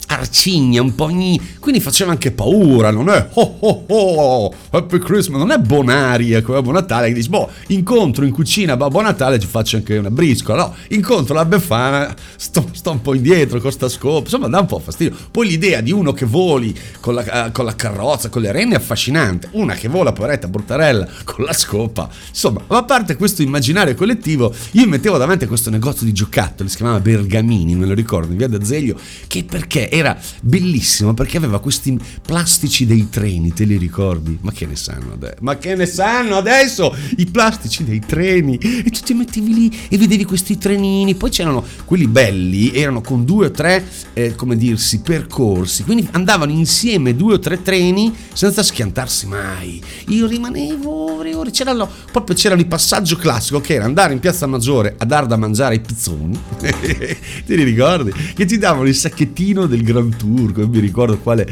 arcigna, 0.08 0.82
un 0.82 0.96
po' 0.96 1.08
gni, 1.08 1.40
quindi 1.60 1.80
faceva 1.80 2.12
anche 2.12 2.32
paura, 2.32 2.92
non 2.92 3.10
è 3.10 3.30
oh 3.34 3.58
oh 3.60 3.86
oh, 3.88 4.54
Happy 4.70 5.00
Christmas, 5.00 5.40
non 5.40 5.52
è 5.52 5.58
bonaria 5.58 6.42
come 6.42 6.58
Babbo 6.58 6.72
Natale 6.72 7.08
che 7.08 7.14
dici, 7.14 7.30
boh, 7.30 7.50
incontro 7.68 8.26
in 8.26 8.32
cucina 8.32 8.78
Babbo 8.78 9.02
Natale 9.02 9.40
ci 9.40 9.48
faccio 9.48 9.78
anche 9.78 9.98
una 9.98 10.12
briscola, 10.12 10.64
no, 10.64 10.76
incontro 10.90 11.34
la 11.34 11.46
Befana, 11.46 12.14
sto, 12.36 12.68
sto 12.72 12.92
un 12.92 13.02
po' 13.02 13.14
indietro 13.14 13.60
con 13.60 13.72
sta 13.72 13.90
scopa, 13.90 14.22
insomma 14.22 14.48
dà 14.48 14.60
un 14.60 14.66
po' 14.66 14.80
fastidio. 14.80 15.16
Poi 15.32 15.48
l'idea 15.48 15.82
di 15.82 15.92
uno 15.92 16.14
che 16.14 16.26
voli 16.26 16.78
con 17.00 17.14
la, 17.14 17.48
eh, 17.48 17.52
con 17.52 17.66
la 17.66 17.76
carrozza, 17.76 18.30
con 18.30 18.42
le 18.42 18.52
renne 18.52 18.74
è 18.74 18.78
affascinante, 18.78 19.50
una 19.54 19.74
che 19.74 19.88
vola 19.88 20.12
poveretta 20.12 20.48
bruttarella 20.48 21.08
con 21.24 21.46
la 21.46 21.54
scopa, 21.54 22.10
insomma, 22.30 22.62
ma 22.68 22.78
a 22.78 22.84
parte 22.84 23.16
questo 23.16 23.42
immaginario 23.42 23.96
collettivo, 23.96 24.54
io 24.72 24.88
mettevo 24.88 25.18
davanti 25.18 25.46
a 25.46 25.48
questo 25.48 25.70
negozio 25.70 26.06
di 26.06 26.14
giocattoli, 26.14 26.70
si 26.70 26.78
chiamava 26.78 27.00
Bergamini, 27.00 27.76
me 27.76 27.86
lo 27.86 27.94
ricordo, 27.94 28.32
in 28.32 28.38
via 28.38 28.48
d'Azeglio, 28.48 28.98
che 29.28 29.44
perché 29.44 29.90
era 29.98 30.18
bellissimo, 30.42 31.14
perché 31.14 31.38
aveva 31.38 31.60
questi 31.60 31.98
plastici 32.22 32.86
dei 32.86 33.10
treni, 33.10 33.54
te 33.54 33.64
li 33.64 33.78
ricordi? 33.78 34.38
Ma 34.42 34.52
che 34.52 34.66
ne 34.66 34.76
sanno 34.76 35.14
adesso? 35.14 35.38
Ma 35.40 35.58
che 35.58 35.76
ne 35.76 35.86
sanno 35.86 36.36
adesso? 36.36 36.94
I 37.18 37.26
plastici 37.28 37.84
dei 37.86 38.00
treni, 38.00 38.58
e 38.58 38.90
tu 38.90 39.00
ti 39.00 39.14
mettevi 39.14 39.54
lì 39.54 39.80
e 39.90 39.98
vedevi 39.98 40.26
questi 40.26 40.58
trenini, 40.58 41.16
poi 41.16 41.30
c'erano 41.30 41.64
quelli 41.86 42.08
belli, 42.08 42.74
erano 42.74 43.02
con 43.02 43.24
due 43.24 43.48
o 43.48 43.52
tre, 43.52 43.86
eh, 44.14 44.36
come 44.36 44.58
dirsi, 44.58 45.00
percorsi, 45.00 45.84
quindi 45.84 46.08
andavano 46.12 46.52
insieme 46.52 47.16
due 47.16 47.36
o 47.36 47.40
tre 47.40 47.62
treni 47.62 48.14
senza 48.34 48.64
schiantarsi 48.64 49.28
mai. 49.28 49.82
Io 50.08 50.28
rimanevo 50.28 51.16
ore 51.16 51.30
e 51.30 51.36
ore, 51.36 51.52
c'erano, 51.52 51.90
proprio 52.12 52.36
c'era 52.36 52.56
il 52.56 52.68
passaggio 52.68 53.16
classico 53.16 53.62
che 53.62 53.76
era 53.76 53.86
andare 53.86 54.12
in 54.14 54.20
piazza 54.20 54.46
Maggiore 54.46 54.96
a 54.98 55.06
dar 55.06 55.26
da 55.26 55.38
mangiare 55.38 55.76
ai 55.76 55.82
pizzoni, 55.82 56.38
ti 57.46 57.56
ricordi? 57.56 58.12
Che 58.34 58.46
ti 58.46 58.58
davano 58.58 58.88
il 58.88 58.96
sacchettino 58.96 59.66
del 59.66 59.84
Gran 59.86 60.14
Turco, 60.18 60.62
non 60.62 60.70
mi 60.70 60.80
ricordo 60.80 61.18
quale, 61.18 61.48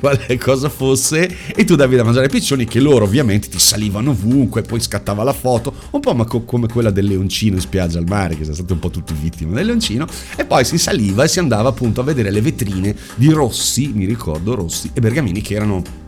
quale 0.00 0.36
cosa 0.38 0.68
fosse, 0.68 1.52
e 1.54 1.64
tu 1.64 1.76
davi 1.76 1.94
da 1.94 2.02
mangiare 2.02 2.26
ai 2.26 2.30
piccioni 2.32 2.64
che 2.64 2.80
loro 2.80 3.04
ovviamente 3.04 3.48
ti 3.48 3.60
salivano 3.60 4.10
ovunque, 4.10 4.62
poi 4.62 4.80
scattava 4.80 5.22
la 5.22 5.32
foto, 5.32 5.72
un 5.90 6.00
po' 6.00 6.14
co- 6.24 6.42
come 6.42 6.66
quella 6.66 6.90
del 6.90 7.06
leoncino 7.06 7.54
in 7.54 7.60
spiaggia 7.60 7.98
al 7.98 8.06
mare, 8.08 8.34
che 8.34 8.40
siamo 8.40 8.54
stati 8.54 8.72
un 8.72 8.78
po' 8.80 8.90
tutti 8.90 9.14
vittime 9.14 9.54
del 9.54 9.66
leoncino, 9.66 10.06
e 10.34 10.44
poi 10.44 10.64
si 10.64 10.78
saliva 10.78 11.22
e 11.22 11.28
si 11.28 11.38
andava 11.38 11.68
appunto 11.68 12.00
a 12.00 12.04
vedere 12.04 12.30
le 12.30 12.40
vetrine 12.40 12.96
di 13.14 13.30
Rossi, 13.30 13.92
mi 13.94 14.06
ricordo 14.06 14.54
Rossi 14.54 14.90
e 14.92 15.00
Bergamini 15.00 15.40
che 15.40 15.54
erano 15.54 16.04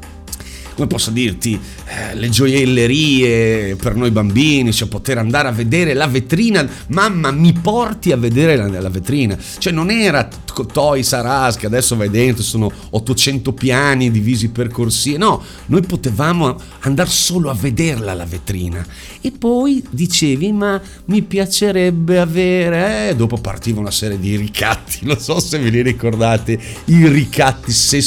come 0.79 0.87
posso 0.87 1.11
dirti, 1.11 1.59
eh, 1.87 2.15
le 2.15 2.29
gioiellerie 2.29 3.75
per 3.75 3.97
noi 3.97 4.13
bambini, 4.13 4.73
cioè 4.73 4.87
poter 4.87 5.19
andare 5.19 5.49
a 5.49 5.51
vedere 5.51 5.93
la 5.93 6.07
vetrina, 6.07 6.67
mamma 6.91 7.33
mi 7.33 7.53
porti 7.53 8.13
a 8.13 8.17
vedere 8.17 8.55
la, 8.55 8.81
la 8.81 8.89
vetrina, 8.89 9.37
cioè 9.59 9.73
non 9.73 9.91
era 9.91 10.29
Toys 10.73 11.13
R 11.13 11.57
che 11.57 11.67
adesso 11.67 11.97
vai 11.97 12.11
dentro, 12.11 12.43
sono 12.43 12.71
800 12.91 13.53
piani 13.53 14.11
divisi 14.11 14.51
per 14.51 14.69
corsie, 14.69 15.19
no, 15.19 15.43
noi 15.67 15.83
potevamo 15.83 16.57
andare 16.81 17.11
solo 17.11 17.51
a 17.51 17.55
vederla 17.55 18.15
la 18.15 18.25
vetrina. 18.25 18.85
E 19.21 19.33
poi 19.33 19.85
dicevi 19.91 20.53
ma 20.53 20.81
mi 21.07 21.23
piacerebbe 21.23 22.19
avere, 22.19 23.11
eh, 23.11 23.17
dopo 23.17 23.37
partiva 23.37 23.81
una 23.81 23.91
serie 23.91 24.19
di 24.19 24.37
ricatti, 24.37 25.01
non 25.07 25.19
so 25.19 25.41
se 25.41 25.59
ve 25.59 25.71
li 25.71 25.83
ricordate, 25.83 26.59
i 26.87 27.09
ricatti 27.09 27.73
se 27.73 28.01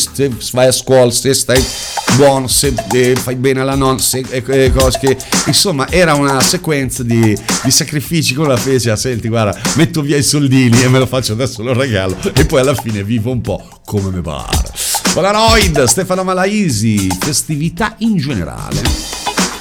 vai 0.51 0.67
a 0.67 0.71
scuola, 0.71 1.11
se 1.11 1.33
stai 1.33 1.61
buono, 2.15 2.47
se 2.61 2.75
eh, 2.91 3.15
fai 3.15 3.35
bene 3.37 3.61
alla 3.61 3.73
nonna, 3.73 3.97
se 3.97 4.23
eh, 4.29 4.43
eh, 4.45 4.71
cose 4.71 4.99
che 4.99 5.17
insomma 5.47 5.89
era 5.89 6.13
una 6.13 6.39
sequenza 6.41 7.01
di, 7.01 7.35
di 7.63 7.71
sacrifici 7.71 8.35
come 8.35 8.49
la 8.49 8.57
fece, 8.57 8.91
ah, 8.91 8.95
senti 8.95 9.29
guarda, 9.29 9.59
metto 9.77 10.03
via 10.03 10.15
i 10.15 10.21
soldini 10.21 10.79
e 10.83 10.87
me 10.87 10.99
lo 10.99 11.07
faccio 11.07 11.33
adesso 11.33 11.63
lo 11.63 11.73
regalo 11.73 12.15
e 12.35 12.45
poi 12.45 12.59
alla 12.59 12.75
fine 12.75 13.03
vivo 13.03 13.31
un 13.31 13.41
po' 13.41 13.79
come 13.83 14.11
mi 14.11 14.21
pare. 14.21 14.69
Polaroid, 15.11 15.85
Stefano 15.85 16.23
Malaisi, 16.23 17.09
festività 17.19 17.95
in 17.99 18.17
generale, 18.17 18.79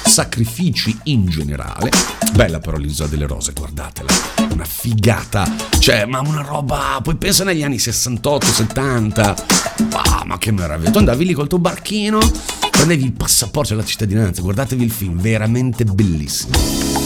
sacrifici 0.05 0.95
in 1.05 1.25
generale. 1.27 1.91
Bella 2.35 2.59
però 2.59 2.77
l'isola 2.77 3.09
delle 3.09 3.27
rose, 3.27 3.53
guardatela, 3.55 4.11
una 4.53 4.67
figata, 4.67 5.51
cioè 5.79 6.05
ma 6.05 6.21
una 6.21 6.43
roba, 6.43 7.01
poi 7.03 7.17
pensa 7.17 7.45
negli 7.45 7.63
anni 7.63 7.79
68, 7.79 8.47
70, 8.47 9.35
ah, 9.93 10.23
ma 10.27 10.37
che 10.37 10.53
meraviglia, 10.53 10.91
tu 10.91 10.99
andavi 10.99 11.25
lì 11.25 11.33
col 11.33 11.49
tuo 11.49 11.59
barchino, 11.59 12.19
prendevi 12.81 13.05
il 13.05 13.13
passaporto 13.13 13.75
e 13.75 13.77
la 13.77 13.85
cittadinanza, 13.85 14.41
guardatevi 14.41 14.83
il 14.83 14.91
film, 14.91 15.21
veramente 15.21 15.85
bellissimo. 15.85 17.00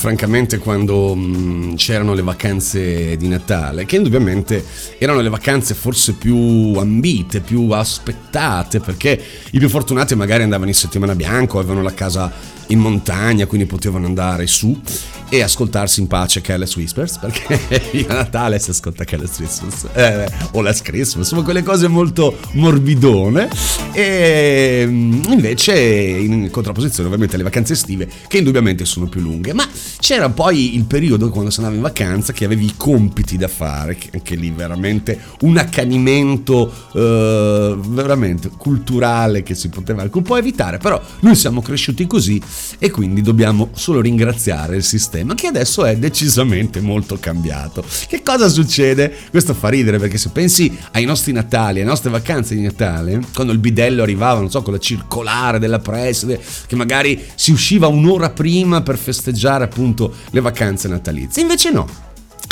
Francamente 0.00 0.56
quando 0.56 1.14
mh, 1.14 1.74
c'erano 1.74 2.14
le 2.14 2.22
vacanze 2.22 3.18
di 3.18 3.28
Natale, 3.28 3.84
che 3.84 3.96
indubbiamente 3.96 4.64
erano 4.96 5.20
le 5.20 5.28
vacanze 5.28 5.74
forse 5.74 6.14
più 6.14 6.72
ambite, 6.78 7.40
più 7.40 7.68
aspettate, 7.68 8.80
perché 8.80 9.22
i 9.50 9.58
più 9.58 9.68
fortunati 9.68 10.14
magari 10.14 10.42
andavano 10.42 10.70
in 10.70 10.74
settimana 10.74 11.14
bianca, 11.14 11.58
avevano 11.58 11.82
la 11.82 11.92
casa 11.92 12.32
in 12.70 12.78
montagna, 12.78 13.46
quindi 13.46 13.66
potevano 13.66 14.06
andare 14.06 14.46
su 14.46 14.78
e 15.32 15.42
ascoltarsi 15.42 16.00
in 16.00 16.08
pace 16.08 16.40
Careless 16.40 16.74
Whispers, 16.74 17.18
perché 17.18 18.04
a 18.08 18.14
Natale 18.14 18.58
si 18.58 18.70
ascolta 18.70 19.04
Careless 19.04 19.38
Whispers, 19.38 19.86
eh, 19.92 20.28
o 20.52 20.60
Last 20.60 20.82
Christmas, 20.82 21.26
insomma 21.26 21.42
quelle 21.42 21.62
cose 21.62 21.86
molto 21.86 22.36
morbidone, 22.52 23.48
e 23.92 24.84
mh, 24.86 25.30
invece 25.30 25.78
in 25.78 26.48
contrapposizione 26.50 27.06
ovviamente 27.06 27.36
alle 27.36 27.44
vacanze 27.44 27.74
estive, 27.74 28.08
che 28.26 28.38
indubbiamente 28.38 28.84
sono 28.84 29.06
più 29.06 29.20
lunghe, 29.20 29.52
ma 29.52 29.66
c'era 30.00 30.28
poi 30.30 30.74
il 30.74 30.84
periodo 30.84 31.30
quando 31.30 31.50
si 31.50 31.60
andava 31.60 31.76
in 31.76 31.82
vacanza 31.82 32.32
che 32.32 32.44
avevi 32.44 32.64
i 32.64 32.74
compiti 32.76 33.36
da 33.36 33.48
fare, 33.48 33.94
che 33.94 34.10
anche 34.12 34.34
lì 34.34 34.50
veramente 34.50 35.18
un 35.42 35.56
accanimento 35.58 36.72
eh, 36.92 37.76
veramente 37.78 38.50
culturale 38.56 39.44
che 39.44 39.54
si 39.54 39.68
poteva 39.68 40.02
anche 40.02 40.16
un 40.16 40.24
po' 40.24 40.36
evitare, 40.36 40.78
però 40.78 41.00
noi 41.20 41.36
siamo 41.36 41.62
cresciuti 41.62 42.06
così 42.08 42.42
e 42.78 42.90
quindi 42.90 43.22
dobbiamo 43.22 43.70
solo 43.74 44.00
ringraziare 44.00 44.76
il 44.76 44.84
sistema 44.84 45.34
che 45.34 45.46
adesso 45.46 45.84
è 45.84 45.96
decisamente 45.96 46.80
molto 46.80 47.18
cambiato. 47.18 47.84
Che 48.08 48.22
cosa 48.22 48.48
succede? 48.48 49.14
Questo 49.30 49.54
fa 49.54 49.68
ridere 49.68 49.98
perché 49.98 50.18
se 50.18 50.30
pensi 50.30 50.76
ai 50.92 51.04
nostri 51.04 51.32
Natali, 51.32 51.80
alle 51.80 51.88
nostre 51.88 52.10
vacanze 52.10 52.54
di 52.54 52.62
Natale, 52.62 53.20
quando 53.34 53.52
il 53.52 53.58
bidello 53.58 54.02
arrivava, 54.02 54.40
non 54.40 54.50
so, 54.50 54.62
con 54.62 54.72
la 54.72 54.78
circolare 54.78 55.58
della 55.58 55.78
preside, 55.78 56.40
che 56.66 56.76
magari 56.76 57.22
si 57.34 57.52
usciva 57.52 57.86
un'ora 57.86 58.30
prima 58.30 58.82
per 58.82 58.96
festeggiare 58.98 59.64
appunto 59.64 60.12
le 60.30 60.40
vacanze 60.40 60.88
natalizie, 60.88 61.42
invece 61.42 61.70
no. 61.70 62.08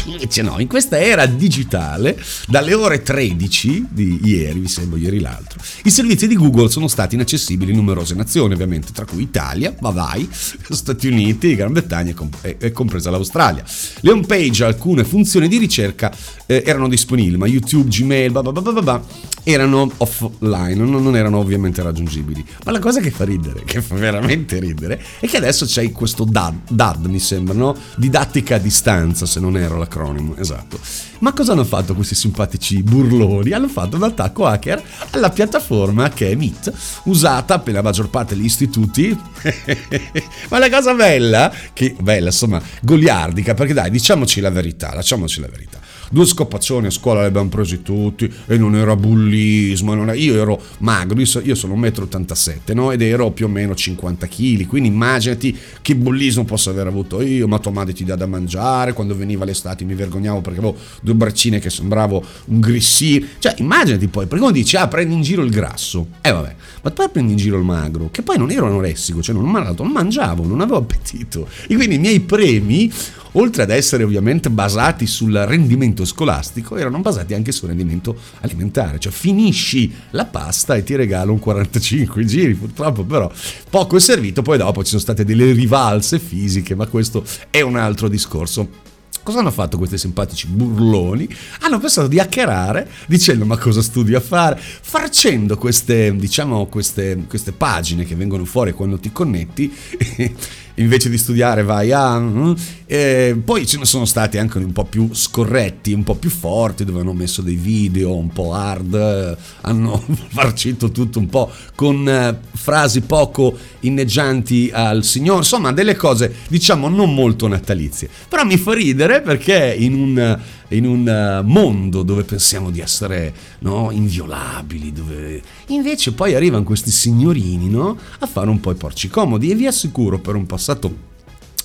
Invece 0.07 0.43
no, 0.43 0.59
in 0.59 0.69
questa 0.69 0.99
era 0.99 1.27
digitale, 1.27 2.19
dalle 2.47 2.75
ore 2.75 3.03
13 3.03 3.87
di 3.91 4.21
ieri, 4.23 4.59
mi 4.61 4.69
sembra 4.69 4.99
ieri 4.99 5.21
l'altro, 5.21 5.61
i 5.85 5.91
servizi 5.91 6.27
di 6.27 6.35
Google 6.35 6.71
sono 6.71 6.89
stati 6.89 7.15
inaccessibili 7.15 7.73
in 7.73 7.77
numerose 7.77 8.15
nazioni, 8.15 8.55
ovviamente, 8.55 8.93
tra 8.93 9.05
cui 9.05 9.23
Italia, 9.23 9.75
ma 9.81 9.91
vai, 9.91 10.29
Stati 10.71 11.09
Uniti, 11.09 11.55
Gran 11.55 11.73
Bretagna 11.73 12.11
e 12.11 12.15
com- 12.15 12.31
compresa 12.73 13.11
l'Australia. 13.11 13.65
Le 14.01 14.11
home 14.11 14.27
page, 14.27 14.65
alcune 14.65 15.05
funzioni 15.05 15.49
di 15.49 15.59
ricerca 15.59 16.15
eh, 16.47 16.63
erano 16.65 16.89
disponibili, 16.89 17.37
ma 17.37 17.47
YouTube, 17.47 17.89
Gmail, 17.89 18.31
bah 18.33 18.43
bah 18.43 18.53
bah 18.53 18.83
bah, 18.83 19.03
erano 19.51 19.91
offline, 19.97 20.75
non, 20.75 21.17
erano 21.17 21.39
ovviamente 21.39 21.83
raggiungibili. 21.83 22.45
Ma 22.65 22.73
la 22.73 22.79
cosa 22.79 23.01
che 23.01 23.11
fa 23.11 23.25
ridere, 23.25 23.63
che 23.65 23.81
fa 23.81 23.95
veramente 23.95 24.59
ridere, 24.59 25.03
è 25.21 25.27
che 25.27 25.39
adesso 25.39 25.65
c'è 25.65 25.91
questo 25.91 26.25
DAD, 26.25 26.71
DAD 26.71 27.07
mi 27.07 27.19
sembra, 27.19 27.55
no? 27.55 27.75
Didattica 27.97 28.57
a 28.57 28.59
distanza, 28.59 29.25
se 29.25 29.41
non 29.41 29.57
ero 29.57 29.79
l'acronimo, 29.79 30.37
esatto. 30.37 30.79
Ma 31.21 31.33
cosa 31.33 31.53
hanno 31.53 31.65
fatto 31.65 31.95
questi 31.95 32.15
simpatici 32.15 32.83
burloni? 32.83 33.53
Hanno 33.53 33.69
fatto 33.69 33.97
un 33.97 34.03
attacco 34.03 34.47
hacker 34.47 34.83
alla 35.11 35.31
piattaforma 35.31 36.11
che 36.11 36.31
è 36.31 36.35
Meet, 36.35 36.73
usata 37.05 37.59
per 37.59 37.73
la 37.73 37.83
maggior 37.83 38.11
parte 38.11 38.37
degli 38.37 38.45
istituti. 38.45 39.19
Ma 40.51 40.59
la 40.59 40.69
cosa 40.69 40.93
bella, 40.93 41.51
che 41.73 41.97
bella 41.99 42.27
insomma, 42.27 42.61
goliardica, 42.83 43.55
perché 43.55 43.73
dai, 43.73 43.91
diciamoci 43.91 44.41
la 44.41 44.51
verità, 44.51 44.93
lasciamoci 44.95 45.41
la 45.41 45.49
verità. 45.49 45.81
Due 46.11 46.25
scopaccioni 46.25 46.87
a 46.87 46.91
scuola 46.91 47.21
li 47.21 47.27
abbiamo 47.27 47.49
presi 47.49 47.83
tutti 47.83 48.31
e 48.47 48.57
non 48.57 48.75
era 48.75 48.97
bullismo. 48.97 49.95
non 49.95 50.09
era- 50.09 50.15
Io 50.19 50.35
ero 50.41 50.61
magro, 50.79 51.19
io 51.19 51.27
so- 51.27 51.41
io 51.43 51.55
sono 51.55 51.75
1,87 51.75 52.73
m 52.75 52.77
no? 52.77 52.91
ed 52.93 53.03
ero 53.03 53.31
più 53.31 53.47
o 53.47 53.49
meno 53.49 53.75
50 53.75 54.27
kg. 54.27 54.67
Quindi 54.67 54.89
immaginati 54.89 55.57
che 55.83 55.95
bullismo 55.95 56.45
posso 56.45 56.71
aver 56.71 56.87
avuto 56.87 57.21
io. 57.23 57.47
Ma 57.47 57.59
tua 57.59 57.71
madre 57.73 57.93
ti 57.93 58.05
dà 58.05 58.17
da 58.17 58.27
mangiare. 58.27 58.93
Quando 58.93 59.15
veniva 59.17 59.45
l'estate 59.45 59.85
mi 59.85 59.95
vergognavo 59.95 60.41
perché 60.41 60.59
avevo 60.59 60.77
due 61.03 61.15
braccine 61.15 61.59
che 61.59 61.71
sembravo 61.71 62.25
un 62.47 62.61
grissino. 62.61 63.27
Cioè, 63.39 63.55
immaginati 63.59 64.09
poi, 64.09 64.27
perché 64.27 64.43
uno 64.45 64.53
dice, 64.53 64.77
ah, 64.79 64.89
prendi 64.89 65.15
in 65.15 65.23
giro 65.23 65.43
il 65.43 65.51
grasso. 65.51 66.07
Eh 66.21 66.33
vabbè, 66.33 66.55
ma 66.83 66.91
poi 66.91 67.09
prendi 67.11 67.33
in 67.33 67.39
giro 67.39 67.59
il 67.59 67.65
magro, 67.65 68.09
che 68.11 68.23
poi 68.23 68.39
non 68.39 68.51
ero 68.51 68.67
anoressico, 68.67 69.21
cioè 69.23 69.35
non, 69.35 69.51
non 69.51 69.89
mangiavo, 69.91 70.47
non 70.47 70.61
avevo 70.61 70.79
appetito. 70.79 71.49
E 71.67 71.75
quindi 71.75 71.97
i 71.97 71.99
miei 71.99 72.21
premi 72.21 72.91
oltre 73.39 73.63
ad 73.63 73.71
essere 73.71 74.03
ovviamente 74.03 74.51
basati 74.51 75.07
sul 75.07 75.33
rendimento 75.33 76.05
scolastico, 76.05 76.77
erano 76.77 76.99
basati 77.01 77.35
anche 77.35 77.53
sul 77.53 77.69
rendimento 77.69 78.17
alimentare. 78.41 78.99
Cioè 78.99 79.13
finisci 79.13 79.93
la 80.11 80.27
pasta 80.27 80.75
e 80.75 80.83
ti 80.83 80.95
regalo 80.97 81.33
un 81.33 81.39
45 81.39 82.25
giri, 82.25 82.55
purtroppo 82.55 83.05
però 83.05 83.31
poco 83.71 83.97
è 83.97 84.01
servito, 84.01 84.43
poi 84.43 84.59
dopo 84.59 84.83
ci 84.83 84.91
sono 84.91 85.01
state 85.01 85.25
delle 85.25 85.53
rivalse 85.53 86.19
fisiche, 86.19 86.75
ma 86.75 86.87
questo 86.87 87.25
è 87.51 87.61
un 87.61 87.77
altro 87.77 88.09
discorso. 88.09 88.87
Cosa 89.23 89.41
hanno 89.41 89.51
fatto 89.51 89.77
questi 89.77 89.99
simpatici 89.99 90.47
burloni? 90.47 91.29
Hanno 91.61 91.79
pensato 91.79 92.09
di 92.09 92.19
hackerare 92.19 92.89
dicendo 93.07 93.45
ma 93.45 93.59
cosa 93.59 93.83
studi 93.83 94.15
a 94.15 94.21
fare? 94.21 94.59
Facendo 94.59 95.59
queste, 95.59 96.17
diciamo, 96.17 96.65
queste, 96.67 97.25
queste 97.29 97.53
pagine 97.53 98.05
che 98.05 98.15
vengono 98.15 98.47
fuori 98.47 98.73
quando 98.73 98.99
ti 98.99 99.13
connetti 99.13 99.71
invece 100.79 101.09
di 101.09 101.19
studiare 101.19 101.63
vai 101.63 101.93
a... 101.93 102.19
mm, 102.19 102.53
eh, 102.87 103.39
poi 103.45 103.67
ce 103.67 103.79
ne 103.79 103.85
sono 103.85 104.07
stati 104.07 104.39
anche 104.39 104.59
un 104.59 104.73
po' 104.73 104.85
più 104.85 105.11
scorretti, 105.13 105.93
un 105.93 106.05
po' 106.05 106.15
più 106.15 106.31
forti, 106.31 106.85
dove 106.85 107.01
hanno 107.01 107.13
messo 107.13 107.43
dei 107.43 107.55
video 107.55 108.17
un 108.17 108.33
po' 108.33 108.55
hard, 108.55 109.37
hanno 109.61 110.03
farcito 110.29 110.91
tutto 110.91 111.19
un 111.19 111.29
po' 111.29 111.51
con 111.75 112.09
eh, 112.09 112.39
frasi 112.55 113.03
poco 113.03 113.57
inneggianti 113.81 114.71
al 114.73 115.05
Signore, 115.05 115.39
insomma 115.39 115.73
delle 115.73 115.97
cose 115.97 116.35
diciamo 116.49 116.89
non 116.89 117.15
molto 117.15 117.47
natalizie. 117.47 118.09
Però 118.29 118.45
mi 118.45 118.57
fa 118.57 118.73
ridere 118.73 119.21
perché 119.21 119.75
in 119.79 119.95
un 119.95 120.39
in 120.69 120.87
un 120.87 121.09
eh, 121.09 121.43
mondo 121.43 122.03
dove 122.03 122.25
pensiamo 122.25 122.71
di 122.71 122.81
essere 122.81 123.33
no, 123.61 123.91
inviolabili, 123.91 124.93
dove 124.93 125.43
invece 125.67 126.13
poi 126.13 126.35
arrivano 126.35 126.65
questi 126.65 126.91
signorini 126.91 127.69
no, 127.69 127.97
a 128.19 128.27
fare 128.27 128.51
un 128.51 128.61
po' 128.61 128.71
i 128.71 128.75
porci 128.75 129.09
comodi. 129.09 129.51
E 129.51 129.55
vi 129.55 129.67
assicuro 129.67 130.19
per 130.19 130.35
un 130.35 130.47
passato 130.47 131.07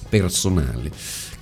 personale 0.10 0.92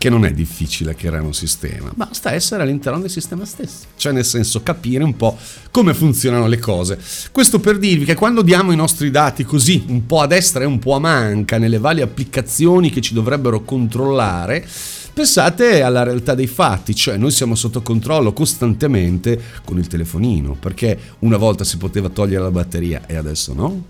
che 0.02 0.10
non 0.10 0.26
è 0.26 0.32
difficile 0.32 0.96
creare 0.96 1.24
un 1.24 1.34
sistema, 1.36 1.92
basta 1.94 2.32
essere 2.32 2.64
all'interno 2.64 3.00
del 3.00 3.12
sistema 3.12 3.46
stesso, 3.46 3.86
cioè 3.98 4.12
nel 4.12 4.26
senso 4.26 4.64
capire 4.64 5.04
un 5.04 5.16
po' 5.16 5.38
come 5.70 5.94
funzionano 5.94 6.48
le 6.48 6.58
cose. 6.58 6.98
Questo 7.32 7.60
per 7.60 7.78
dirvi 7.78 8.06
che 8.06 8.16
quando 8.16 8.42
diamo 8.42 8.72
i 8.72 8.76
nostri 8.76 9.12
dati 9.12 9.44
così, 9.44 9.84
un 9.90 10.08
po' 10.08 10.22
a 10.22 10.26
destra 10.26 10.64
e 10.64 10.66
un 10.66 10.80
po' 10.80 10.96
a 10.96 11.00
manca, 11.00 11.60
nelle 11.60 11.78
varie 11.78 12.02
applicazioni 12.02 12.90
che 12.90 13.00
ci 13.00 13.14
dovrebbero 13.14 13.62
controllare, 13.62 14.68
Pensate 15.14 15.82
alla 15.82 16.04
realtà 16.04 16.36
dei 16.36 16.48
fatti, 16.48 16.96
cioè 16.96 17.18
noi 17.18 17.32
siamo 17.32 17.56
sotto 17.56 17.82
controllo 17.82 18.32
costantemente 18.32 19.40
con 19.66 19.78
il 19.78 19.88
telefonino, 19.88 20.56
perché 20.56 20.98
una 21.20 21.36
volta 21.36 21.66
si 21.66 21.78
poteva 21.78 22.08
togliere 22.08 22.44
la 22.44 22.52
batteria 22.52 23.06
e 23.06 23.18
adesso 23.18 23.54
no? 23.54 23.84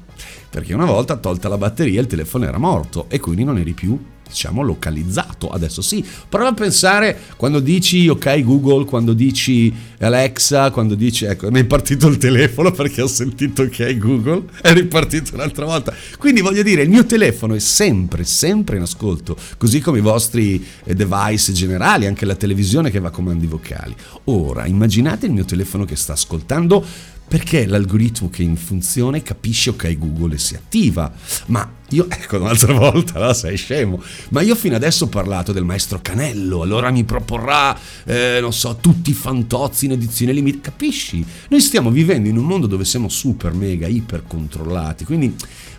Perché 0.49 0.73
una 0.73 0.85
volta 0.85 1.17
tolta 1.17 1.47
la 1.47 1.57
batteria 1.57 2.01
il 2.01 2.07
telefono 2.07 2.45
era 2.45 2.57
morto 2.57 3.05
e 3.07 3.19
quindi 3.19 3.43
non 3.43 3.59
eri 3.59 3.73
più 3.73 3.97
diciamo 4.31 4.61
localizzato. 4.61 5.49
Adesso 5.49 5.81
sì 5.81 6.03
prova 6.29 6.49
a 6.49 6.53
pensare 6.53 7.19
quando 7.35 7.59
dici 7.59 8.07
ok 8.07 8.41
Google 8.43 8.85
quando 8.85 9.13
dici 9.13 9.73
Alexa 9.99 10.71
quando 10.71 10.95
dici 10.95 11.25
ecco 11.25 11.51
mi 11.51 11.59
è 11.59 11.65
partito 11.65 12.07
il 12.07 12.17
telefono 12.17 12.71
perché 12.71 13.01
ho 13.01 13.07
sentito 13.07 13.63
ok 13.63 13.97
Google 13.97 14.43
è 14.61 14.73
ripartito 14.73 15.35
un'altra 15.35 15.65
volta. 15.65 15.93
Quindi 16.17 16.41
voglio 16.41 16.63
dire 16.63 16.83
il 16.83 16.89
mio 16.89 17.05
telefono 17.05 17.53
è 17.53 17.59
sempre 17.59 18.23
sempre 18.23 18.77
in 18.77 18.83
ascolto 18.83 19.37
così 19.57 19.79
come 19.81 19.99
i 19.99 20.01
vostri 20.01 20.65
eh, 20.83 20.95
device 20.95 21.51
generali 21.51 22.05
anche 22.05 22.25
la 22.25 22.35
televisione 22.35 22.89
che 22.89 22.99
va 22.99 23.09
a 23.09 23.11
comandi 23.11 23.45
vocali. 23.45 23.93
Ora 24.25 24.65
immaginate 24.65 25.25
il 25.25 25.33
mio 25.33 25.45
telefono 25.45 25.85
che 25.85 25.95
sta 25.95 26.13
ascoltando 26.13 26.83
perché 27.31 27.65
l'algoritmo 27.65 28.29
che 28.29 28.43
è 28.43 28.45
in 28.45 28.57
funzione 28.57 29.23
capisce 29.23 29.69
ok 29.69 29.97
Google 29.97 30.35
e 30.35 30.37
si 30.37 30.53
attiva. 30.53 31.09
Ma 31.45 31.65
io, 31.91 32.07
ecco, 32.11 32.35
un'altra 32.35 32.73
volta, 32.73 33.25
no, 33.25 33.31
sei 33.31 33.55
scemo. 33.55 34.03
Ma 34.31 34.41
io 34.41 34.53
fino 34.53 34.75
adesso 34.75 35.05
ho 35.05 35.07
parlato 35.07 35.53
del 35.53 35.63
maestro 35.63 35.99
Canello, 36.01 36.61
allora 36.61 36.91
mi 36.91 37.05
proporrà, 37.05 37.73
eh, 38.03 38.39
non 38.41 38.51
so, 38.51 38.79
tutti 38.81 39.11
i 39.11 39.13
fantozzi 39.13 39.85
in 39.85 39.93
edizione 39.93 40.33
limitata. 40.33 40.71
Capisci? 40.71 41.23
Noi 41.47 41.61
stiamo 41.61 41.89
vivendo 41.89 42.27
in 42.27 42.35
un 42.35 42.43
mondo 42.43 42.67
dove 42.67 42.83
siamo 42.83 43.07
super, 43.07 43.53
mega, 43.53 43.87
iper 43.87 44.23
controllati, 44.27 45.05
quindi 45.05 45.33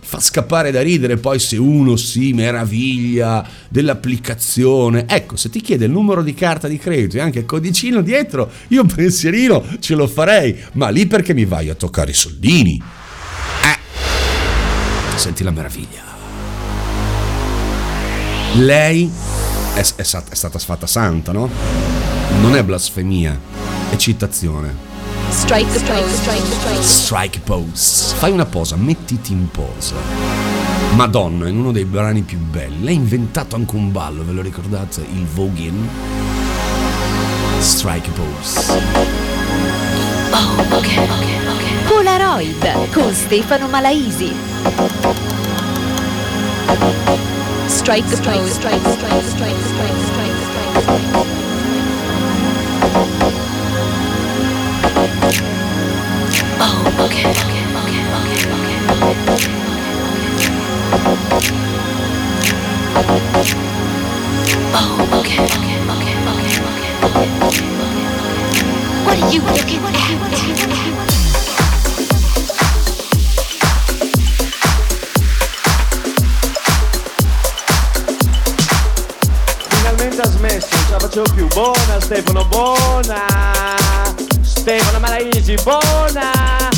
fa 0.05 0.21
scappare 0.21 0.71
da 0.71 0.83
ridere 0.83 1.17
poi 1.17 1.39
se 1.39 1.57
uno 1.57 1.97
si 1.97 2.33
meraviglia 2.33 3.47
dell'applicazione. 3.69 5.07
Ecco, 5.09 5.37
se 5.37 5.49
ti 5.49 5.61
chiede 5.61 5.87
il 5.87 5.91
numero 5.91 6.23
di 6.23 6.35
carta 6.35 6.69
di 6.69 6.77
credito 6.77 7.17
e 7.17 7.21
anche 7.21 7.41
il 7.41 7.47
codicino 7.47 8.03
dietro, 8.03 8.51
io 8.69 8.83
un 8.83 8.93
pensierino 8.93 9.65
ce 9.81 9.95
lo 9.95 10.07
farei, 10.07 10.59
ma 10.73 10.91
lì 10.91 11.07
perché 11.07 11.33
mi 11.35 11.45
vai 11.45 11.71
a 11.71 11.75
toccare 11.75 12.11
i 12.11 12.15
soldini? 12.15 12.83
Eh, 13.65 15.17
senti 15.17 15.43
la 15.43 15.51
meraviglia. 15.51 16.11
Lei 18.57 19.11
è, 19.75 19.81
è 19.81 20.03
è 20.03 20.03
stata 20.35 20.59
fatta 20.59 20.87
santa, 20.87 21.33
no? 21.33 21.49
Non 22.41 22.55
è 22.57 22.63
blasfemia, 22.63 23.41
è 23.91 23.97
citazione. 23.97 24.92
Strike 25.33 25.81
pose, 25.81 26.15
strike 26.15 27.41
pose. 27.41 27.73
Strike. 27.73 28.19
Fai 28.19 28.31
una 28.31 28.45
posa, 28.45 28.77
mettiti 28.77 29.33
in 29.33 29.51
posa. 29.51 29.95
Madonna, 30.95 31.49
in 31.49 31.57
uno 31.57 31.73
dei 31.73 31.87
brani 31.87 32.21
più 32.21 32.39
belli. 32.39 32.85
Lei 32.85 32.95
ha 32.95 32.99
inventato 32.99 33.57
anche 33.57 33.75
un 33.75 33.91
ballo, 33.91 34.25
ve 34.25 34.33
lo 34.33 34.43
ricordate? 34.43 35.01
Il 35.01 35.25
voguing. 35.25 35.89
Strike 37.61 38.11
pose. 38.11 38.81
Polaroid 41.89 42.91
con 42.93 43.13
Stefano 43.15 43.69
Malaisi. 43.69 44.33
Strike 47.67 48.07
the 48.09 48.17
pose, 48.17 48.51
strike 48.51 48.79
strike 48.79 49.23
strike 49.23 49.23
strike 49.23 49.57
strike 49.65 49.97
the 49.97 50.07
strike 50.07 51.52
What 69.05 69.19
are 69.19 69.33
you 69.33 69.41
looking 69.43 69.83
at? 69.85 69.93
Finalmente 79.69 80.23
ha 80.23 80.27
smesso, 80.27 80.69
non 80.73 80.85
ce 80.85 80.93
la 80.93 80.99
facevo 80.99 81.25
più. 81.35 81.47
Buona 81.49 82.01
Stefano, 82.01 82.45
buona! 82.47 83.82
Stefano 84.63 85.01
Malaisi, 85.01 85.57
buona! 85.65 86.31
Look 86.61 86.72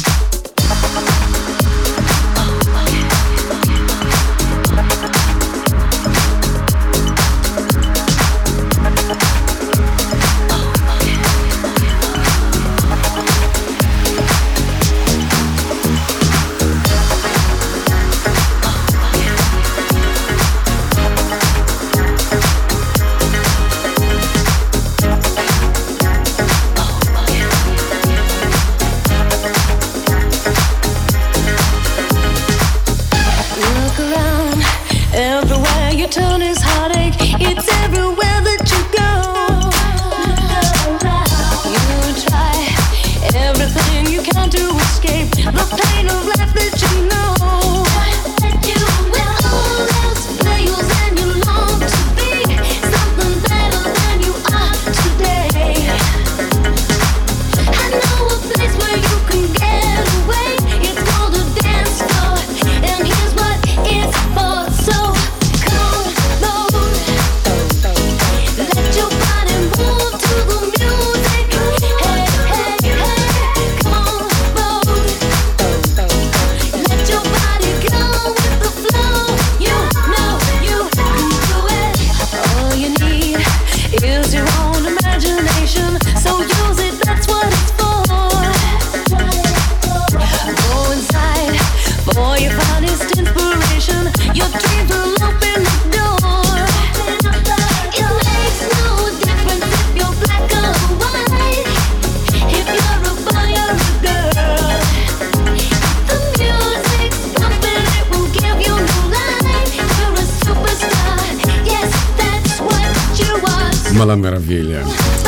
la 114.04 114.16
meraviglia. 114.16 114.82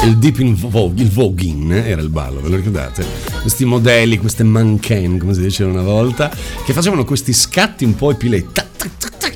Il 0.04 0.18
deep 0.18 0.38
in 0.38 0.54
vogue, 0.54 1.02
il 1.02 1.10
voguing 1.10 1.72
era 1.72 2.00
il 2.00 2.10
ballo, 2.10 2.40
ve 2.40 2.48
lo 2.48 2.56
ricordate? 2.56 3.04
Questi 3.40 3.64
modelli, 3.64 4.18
queste 4.18 4.44
mannequin, 4.44 5.18
come 5.18 5.34
si 5.34 5.40
diceva 5.40 5.70
una 5.70 5.82
volta, 5.82 6.30
che 6.64 6.72
facevano 6.72 7.04
questi 7.04 7.32
scatti 7.32 7.84
un 7.84 7.94
po' 7.94 8.14
tac, 8.16 8.66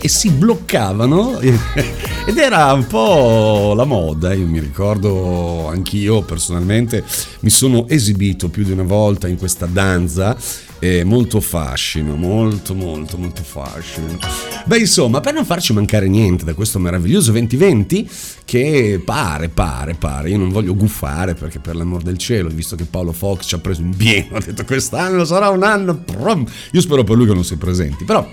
e 0.03 0.09
si 0.09 0.31
bloccavano 0.31 1.39
ed 1.41 2.37
era 2.37 2.73
un 2.73 2.87
po' 2.87 3.75
la 3.77 3.85
moda, 3.85 4.33
io 4.33 4.47
mi 4.47 4.59
ricordo 4.59 5.69
anch'io 5.69 6.23
personalmente 6.23 7.05
mi 7.41 7.51
sono 7.51 7.87
esibito 7.87 8.49
più 8.49 8.65
di 8.65 8.73
una 8.73 8.83
volta 8.83 9.29
in 9.29 9.37
questa 9.37 9.67
danza 9.67 10.37
e 10.81 11.05
molto 11.05 11.41
fascino, 11.41 12.17
molto 12.17 12.75
molto 12.75 13.19
molto 13.19 13.43
fascino. 13.43 14.19
Beh 14.65 14.79
insomma, 14.79 15.21
per 15.21 15.35
non 15.35 15.45
farci 15.45 15.73
mancare 15.73 16.09
niente 16.09 16.45
da 16.45 16.55
questo 16.55 16.79
meraviglioso 16.79 17.31
2020 17.31 18.11
che 18.45 19.01
pare, 19.05 19.51
pare, 19.51 19.95
pare, 19.95 20.31
io 20.31 20.39
non 20.39 20.49
voglio 20.49 20.75
guffare 20.75 21.35
perché 21.35 21.61
per 21.61 21.77
l'amor 21.77 22.03
del 22.03 22.17
cielo, 22.17 22.49
visto 22.49 22.75
che 22.77 22.85
Paolo 22.85 23.13
Fox 23.13 23.47
ci 23.47 23.55
ha 23.55 23.59
preso 23.59 23.83
in 23.83 23.95
pieno, 23.95 24.37
ha 24.39 24.41
detto 24.41 24.65
quest'anno 24.65 25.25
sarà 25.25 25.51
un 25.51 25.63
anno, 25.63 25.99
prom. 25.99 26.45
io 26.73 26.81
spero 26.81 27.05
per 27.05 27.17
lui 27.17 27.27
che 27.27 27.35
non 27.35 27.45
si 27.45 27.57
presenti, 27.57 28.05
però 28.05 28.27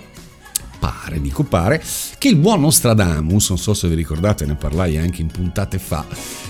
pare, 0.79 1.19
dico 1.19 1.43
pare, 1.43 1.83
che 2.17 2.27
il 2.29 2.37
buon 2.37 2.61
Nostradamus, 2.61 3.49
non 3.49 3.57
so 3.57 3.73
se 3.73 3.87
vi 3.89 3.95
ricordate, 3.95 4.45
ne 4.45 4.55
parlai 4.55 4.97
anche 4.97 5.21
in 5.21 5.27
puntate 5.27 5.79
fa, 5.79 6.05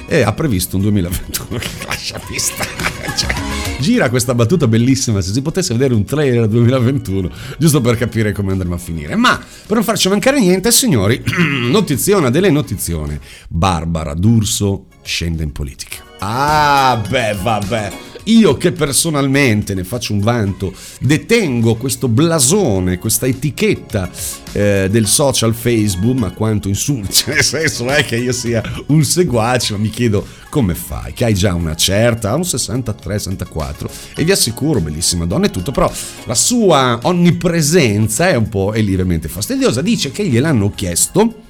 eh, 0.07 0.21
ha 0.21 0.33
previsto 0.33 0.75
un 0.75 0.83
2021 0.83 1.57
che 1.59 1.69
lascia 1.85 2.19
pista. 2.19 2.65
Cioè, 3.17 3.33
gira 3.79 4.09
questa 4.09 4.33
battuta 4.33 4.67
bellissima, 4.67 5.21
se 5.21 5.31
si 5.31 5.41
potesse 5.41 5.73
vedere 5.73 5.93
un 5.93 6.03
trailer 6.03 6.47
2021, 6.47 7.29
giusto 7.57 7.81
per 7.81 7.97
capire 7.97 8.31
come 8.31 8.51
andremo 8.51 8.75
a 8.75 8.77
finire. 8.77 9.15
Ma, 9.15 9.37
per 9.37 9.75
non 9.75 9.83
farci 9.83 10.09
mancare 10.09 10.39
niente, 10.39 10.71
signori, 10.71 11.21
notiziona 11.69 12.29
delle 12.29 12.49
notizione. 12.49 13.19
Barbara 13.49 14.13
D'Urso 14.13 14.85
scende 15.01 15.43
in 15.43 15.51
politica. 15.51 16.03
Ah, 16.19 17.01
beh, 17.07 17.35
vabbè. 17.41 17.91
Io 18.27 18.57
che 18.57 18.71
personalmente 18.71 19.73
ne 19.73 19.83
faccio 19.83 20.13
un 20.13 20.19
vanto, 20.19 20.73
detengo 20.99 21.75
questo 21.75 22.07
blasone, 22.07 22.97
questa 22.97 23.25
etichetta 23.25 24.09
eh, 24.51 24.87
del 24.91 25.07
social 25.07 25.53
Facebook, 25.53 26.17
ma 26.17 26.31
quanto 26.31 26.67
insulti, 26.67 27.13
cioè, 27.23 27.35
nel 27.35 27.43
senso 27.43 27.87
è 27.87 28.03
che 28.03 28.17
io 28.17 28.33
sia 28.33 28.61
un 28.87 29.03
seguace, 29.03 29.73
ma 29.73 29.79
mi 29.79 29.89
chiedo 29.89 30.25
come 30.49 30.75
fai, 30.75 31.13
che 31.13 31.23
hai 31.25 31.33
già 31.33 31.53
una 31.53 31.75
certa, 31.75 32.35
un 32.35 32.41
63-64 32.41 33.89
e 34.15 34.23
vi 34.23 34.31
assicuro, 34.31 34.81
bellissima 34.81 35.25
donna 35.25 35.45
e 35.45 35.49
tutto, 35.49 35.71
però 35.71 35.91
la 36.25 36.35
sua 36.35 36.99
onnipresenza 37.03 38.27
è 38.29 38.35
un 38.35 38.49
po' 38.49 38.73
è 38.73 38.81
lievemente 38.81 39.29
fastidiosa, 39.29 39.81
dice 39.81 40.11
che 40.11 40.27
gliel'hanno 40.27 40.71
chiesto 40.71 41.45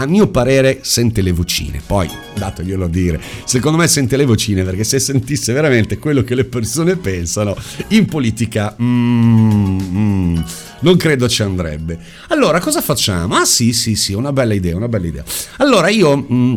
a 0.00 0.06
mio 0.06 0.28
parere 0.28 0.78
sente 0.80 1.20
le 1.20 1.32
vocine. 1.32 1.82
Poi, 1.86 2.08
dateglielo 2.34 2.86
a 2.86 2.88
dire, 2.88 3.20
secondo 3.44 3.76
me 3.76 3.86
sente 3.86 4.16
le 4.16 4.24
vocine 4.24 4.64
perché 4.64 4.82
se 4.82 4.98
sentisse 4.98 5.52
veramente 5.52 5.98
quello 5.98 6.22
che 6.22 6.34
le 6.34 6.44
persone 6.44 6.96
pensano, 6.96 7.54
in 7.88 8.06
politica 8.06 8.74
mm, 8.80 9.80
mm, 9.80 10.38
non 10.80 10.96
credo 10.96 11.28
ci 11.28 11.42
andrebbe. 11.42 11.98
Allora, 12.28 12.60
cosa 12.60 12.80
facciamo? 12.80 13.34
Ah 13.34 13.44
sì, 13.44 13.74
sì, 13.74 13.94
sì, 13.94 14.14
una 14.14 14.32
bella 14.32 14.54
idea, 14.54 14.74
una 14.74 14.88
bella 14.88 15.06
idea. 15.06 15.24
Allora, 15.58 15.88
io... 15.88 16.26
mm, 16.32 16.54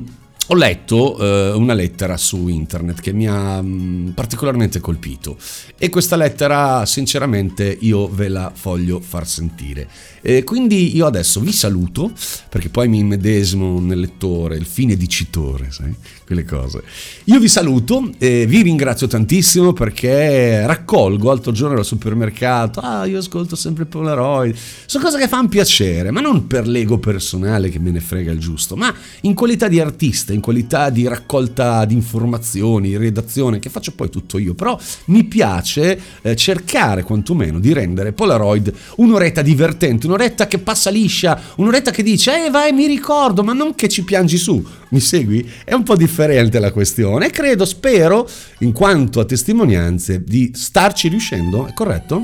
ho 0.47 0.55
letto 0.55 1.17
eh, 1.19 1.51
una 1.55 1.73
lettera 1.73 2.17
su 2.17 2.49
internet 2.49 2.99
che 2.99 3.13
mi 3.13 3.29
ha 3.29 3.61
mm, 3.61 4.09
particolarmente 4.09 4.81
colpito 4.81 5.37
e 5.77 5.89
questa 5.89 6.17
lettera 6.17 6.85
sinceramente 6.85 7.77
io 7.79 8.09
ve 8.09 8.27
la 8.27 8.51
voglio 8.61 8.99
far 8.99 9.25
sentire. 9.25 9.87
E 10.25 10.45
quindi 10.45 10.95
io 10.95 11.05
adesso 11.05 11.41
vi 11.41 11.51
saluto 11.51 12.13
perché 12.47 12.69
poi 12.69 12.87
mi 12.87 12.99
immedesimo 12.99 13.81
nel 13.81 13.99
lettore, 13.99 14.55
il 14.55 14.65
fine 14.65 14.95
dicitore, 14.95 15.67
sai? 15.69 15.93
quelle 16.25 16.45
cose. 16.45 16.81
Io 17.25 17.39
vi 17.39 17.47
saluto 17.47 18.09
e 18.17 18.45
vi 18.45 18.61
ringrazio 18.61 19.07
tantissimo 19.07 19.73
perché 19.73 20.65
raccolgo 20.65 21.27
l'altro 21.27 21.51
giorno 21.51 21.77
al 21.77 21.85
supermercato, 21.85 22.79
ah 22.79 23.05
io 23.05 23.19
ascolto 23.19 23.55
sempre 23.55 23.85
Polaroid, 23.85 24.55
sono 24.85 25.03
cose 25.03 25.19
che 25.19 25.27
fanno 25.27 25.47
piacere, 25.47 26.11
ma 26.11 26.21
non 26.21 26.47
per 26.47 26.67
l'ego 26.67 26.97
personale 26.97 27.69
che 27.69 27.79
me 27.79 27.91
ne 27.91 27.99
frega 27.99 28.31
il 28.31 28.39
giusto, 28.39 28.75
ma 28.75 28.93
in 29.21 29.33
qualità 29.33 29.67
di 29.67 29.79
artista, 29.79 30.33
in 30.33 30.41
qualità 30.41 30.89
di 30.89 31.07
raccolta 31.07 31.85
di 31.85 31.93
informazioni, 31.93 32.97
redazione, 32.97 33.59
che 33.59 33.69
faccio 33.69 33.91
poi 33.91 34.09
tutto 34.09 34.37
io, 34.37 34.53
però 34.53 34.77
mi 35.05 35.23
piace 35.25 35.99
eh, 36.21 36.35
cercare 36.35 37.03
quantomeno 37.03 37.59
di 37.59 37.73
rendere 37.73 38.13
Polaroid 38.13 38.73
un'oretta 38.97 39.41
divertente, 39.41 40.05
un'oretta 40.13 40.47
che 40.47 40.59
passa 40.59 40.89
liscia, 40.91 41.39
un'oretta 41.55 41.91
che 41.91 42.03
dice, 42.03 42.45
eh 42.45 42.49
vai 42.49 42.71
mi 42.71 42.85
ricordo, 42.85 43.43
ma 43.43 43.53
non 43.53 43.73
che 43.73 43.89
ci 43.89 44.03
piangi 44.03 44.37
su, 44.37 44.63
mi 44.89 44.99
segui? 44.99 45.49
È 45.65 45.73
un 45.73 45.83
po' 45.83 45.95
differente 45.95 46.59
la 46.59 46.71
questione 46.71 47.31
credo, 47.31 47.65
spero, 47.65 48.29
in 48.59 48.71
quanto 48.71 49.19
a 49.19 49.25
testimonianze, 49.25 50.23
di 50.23 50.51
starci 50.53 51.07
riuscendo, 51.07 51.65
è 51.65 51.73
corretto? 51.73 52.21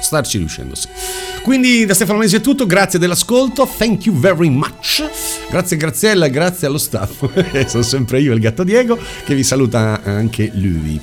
Starci 0.00 0.38
riuscendo, 0.38 0.74
sì. 0.74 0.88
Quindi 1.42 1.84
da 1.84 1.94
Stefano 1.94 2.18
Mesi 2.18 2.36
è 2.36 2.40
tutto, 2.40 2.66
grazie 2.66 2.98
dell'ascolto, 2.98 3.68
thank 3.76 4.06
you 4.06 4.16
very 4.16 4.48
much. 4.48 5.08
Grazie 5.50 5.76
Graziella, 5.76 6.28
grazie 6.28 6.66
allo 6.66 6.78
staff, 6.78 7.26
sono 7.66 7.82
sempre 7.82 8.20
io 8.20 8.32
il 8.32 8.40
gatto 8.40 8.64
Diego 8.64 8.98
che 9.24 9.34
vi 9.34 9.42
saluta 9.42 10.00
anche 10.04 10.50
lui. 10.54 11.00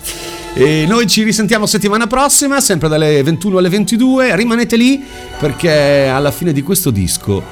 E 0.54 0.86
noi 0.88 1.08
ci 1.08 1.24
risentiamo 1.24 1.66
settimana 1.66 2.08
prossima, 2.08 2.62
sempre 2.62 2.88
dalle 2.88 3.22
21 3.24 3.58
alle 3.58 3.70
22, 3.70 4.36
rimanete 4.36 4.78
lì 4.78 5.04
perché 5.38 6.08
alla 6.08 6.32
fine 6.32 6.54
di 6.54 6.62
questo 6.62 6.92
disco 6.92 7.44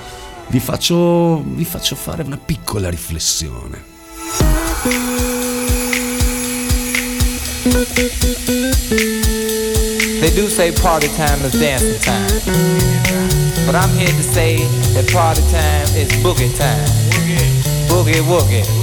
vi 0.48 0.60
faccio, 0.60 1.44
vi 1.44 1.66
faccio 1.66 1.96
fare 1.96 2.24
una 2.24 2.38
piccola 2.38 2.90
riflessione. 2.90 3.92
They 10.24 10.34
do 10.34 10.48
say 10.48 10.72
party 10.72 11.10
time 11.10 11.42
is 11.42 11.52
dancing 11.52 12.00
time. 12.00 12.30
But 13.66 13.76
I'm 13.76 13.90
here 13.90 14.08
to 14.08 14.24
say 14.24 14.56
that 14.96 15.12
party 15.12 15.42
time 15.52 15.86
is 15.98 16.10
boogie 16.24 16.58
time. 16.58 16.88
Boogie 17.90 18.24
woogie. 18.24 18.83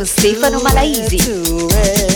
Polaroid 0.00 0.06
con 0.06 0.06
Stefano 0.06 0.60
Malaisi. 0.60 2.09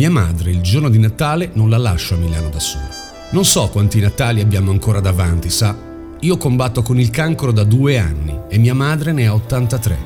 Mia 0.00 0.10
madre 0.10 0.50
il 0.50 0.62
giorno 0.62 0.88
di 0.88 0.98
Natale 0.98 1.50
non 1.52 1.68
la 1.68 1.76
lascio 1.76 2.14
a 2.14 2.16
Milano 2.16 2.48
da 2.48 2.58
sola. 2.58 2.88
Non 3.32 3.44
so 3.44 3.68
quanti 3.68 4.00
Natali 4.00 4.40
abbiamo 4.40 4.70
ancora 4.70 4.98
davanti, 4.98 5.50
sa? 5.50 5.76
Io 6.20 6.38
combatto 6.38 6.80
con 6.80 6.98
il 6.98 7.10
cancro 7.10 7.52
da 7.52 7.64
due 7.64 7.98
anni 7.98 8.34
e 8.48 8.56
mia 8.56 8.72
madre 8.72 9.12
ne 9.12 9.26
ha 9.26 9.34
83. 9.34 9.98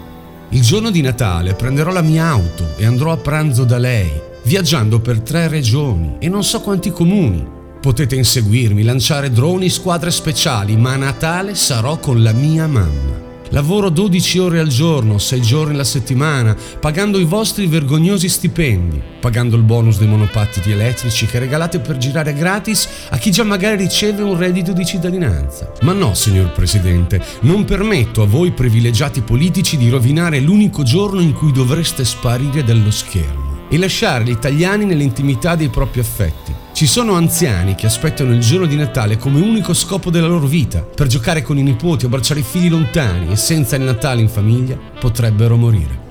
Il 0.49 0.62
giorno 0.62 0.90
di 0.90 1.01
Natale 1.01 1.55
prenderò 1.55 1.92
la 1.92 2.03
mia 2.03 2.26
auto 2.26 2.74
e 2.76 2.84
andrò 2.84 3.12
a 3.12 3.18
pranzo 3.18 3.62
da 3.62 3.78
lei, 3.78 4.11
viaggiando 4.42 4.99
per 4.99 5.20
tre 5.20 5.47
regioni 5.47 6.16
e 6.18 6.28
non 6.28 6.42
so 6.42 6.61
quanti 6.61 6.90
comuni. 6.90 7.47
Potete 7.80 8.16
inseguirmi, 8.16 8.82
lanciare 8.82 9.30
droni, 9.30 9.68
squadre 9.70 10.11
speciali, 10.11 10.76
ma 10.76 10.95
a 10.95 10.97
Natale 10.97 11.55
sarò 11.55 11.99
con 11.99 12.20
la 12.20 12.32
mia 12.32 12.66
mamma. 12.66 13.34
Lavoro 13.55 13.88
12 13.88 14.38
ore 14.40 14.59
al 14.59 14.66
giorno, 14.66 15.16
6 15.16 15.40
giorni 15.40 15.74
alla 15.74 15.84
settimana, 15.84 16.57
pagando 16.80 17.20
i 17.20 17.24
vostri 17.24 17.68
vergognosi 17.68 18.28
stipendi, 18.28 19.00
pagando 19.20 19.55
il 19.55 19.62
bonus 19.62 19.98
dei 19.98 20.09
monopattini 20.09 20.72
elettrici 20.72 21.26
che 21.26 21.38
regalate 21.38 21.78
per 21.78 21.96
girare 21.96 22.34
gratis 22.34 22.88
a 23.11 23.16
chi 23.16 23.30
già 23.30 23.44
magari 23.44 23.76
riceve 23.76 24.24
un 24.24 24.36
reddito 24.36 24.72
di 24.72 24.84
cittadinanza. 24.84 25.70
Ma 25.82 25.92
no, 25.92 26.14
signor 26.14 26.50
Presidente, 26.50 27.22
non 27.42 27.64
permetto 27.64 28.22
a 28.22 28.26
voi 28.26 28.50
privilegiati 28.50 29.20
politici 29.20 29.76
di 29.76 29.88
rovinare 29.88 30.40
l'unico 30.40 30.82
giorno 30.82 31.20
in 31.20 31.32
cui 31.32 31.52
dovreste 31.52 32.05
sparire 32.05 32.64
dallo 32.64 32.90
schermo 32.90 33.43
e 33.69 33.79
lasciare 33.79 34.25
gli 34.25 34.31
italiani 34.31 34.85
nell'intimità 34.85 35.55
dei 35.55 35.69
propri 35.69 36.01
affetti. 36.01 36.53
Ci 36.73 36.87
sono 36.87 37.15
anziani 37.15 37.75
che 37.75 37.87
aspettano 37.87 38.33
il 38.33 38.41
giorno 38.41 38.67
di 38.67 38.77
Natale 38.77 39.17
come 39.17 39.41
unico 39.41 39.73
scopo 39.73 40.11
della 40.11 40.27
loro 40.27 40.47
vita, 40.47 40.81
per 40.81 41.07
giocare 41.07 41.43
con 41.43 41.57
i 41.57 41.62
nipoti 41.62 42.05
o 42.05 42.09
abbracciare 42.09 42.41
i 42.41 42.45
figli 42.45 42.69
lontani 42.69 43.31
e 43.31 43.37
senza 43.37 43.77
il 43.77 43.83
Natale 43.83 44.21
in 44.21 44.29
famiglia 44.29 44.77
potrebbero 44.99 45.57
morire. 45.57 46.03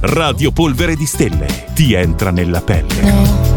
Radio 0.00 0.52
Polvere 0.52 0.94
di 0.94 1.06
Stelle 1.06 1.66
ti 1.74 1.92
entra 1.94 2.30
nella 2.30 2.60
pelle. 2.60 3.55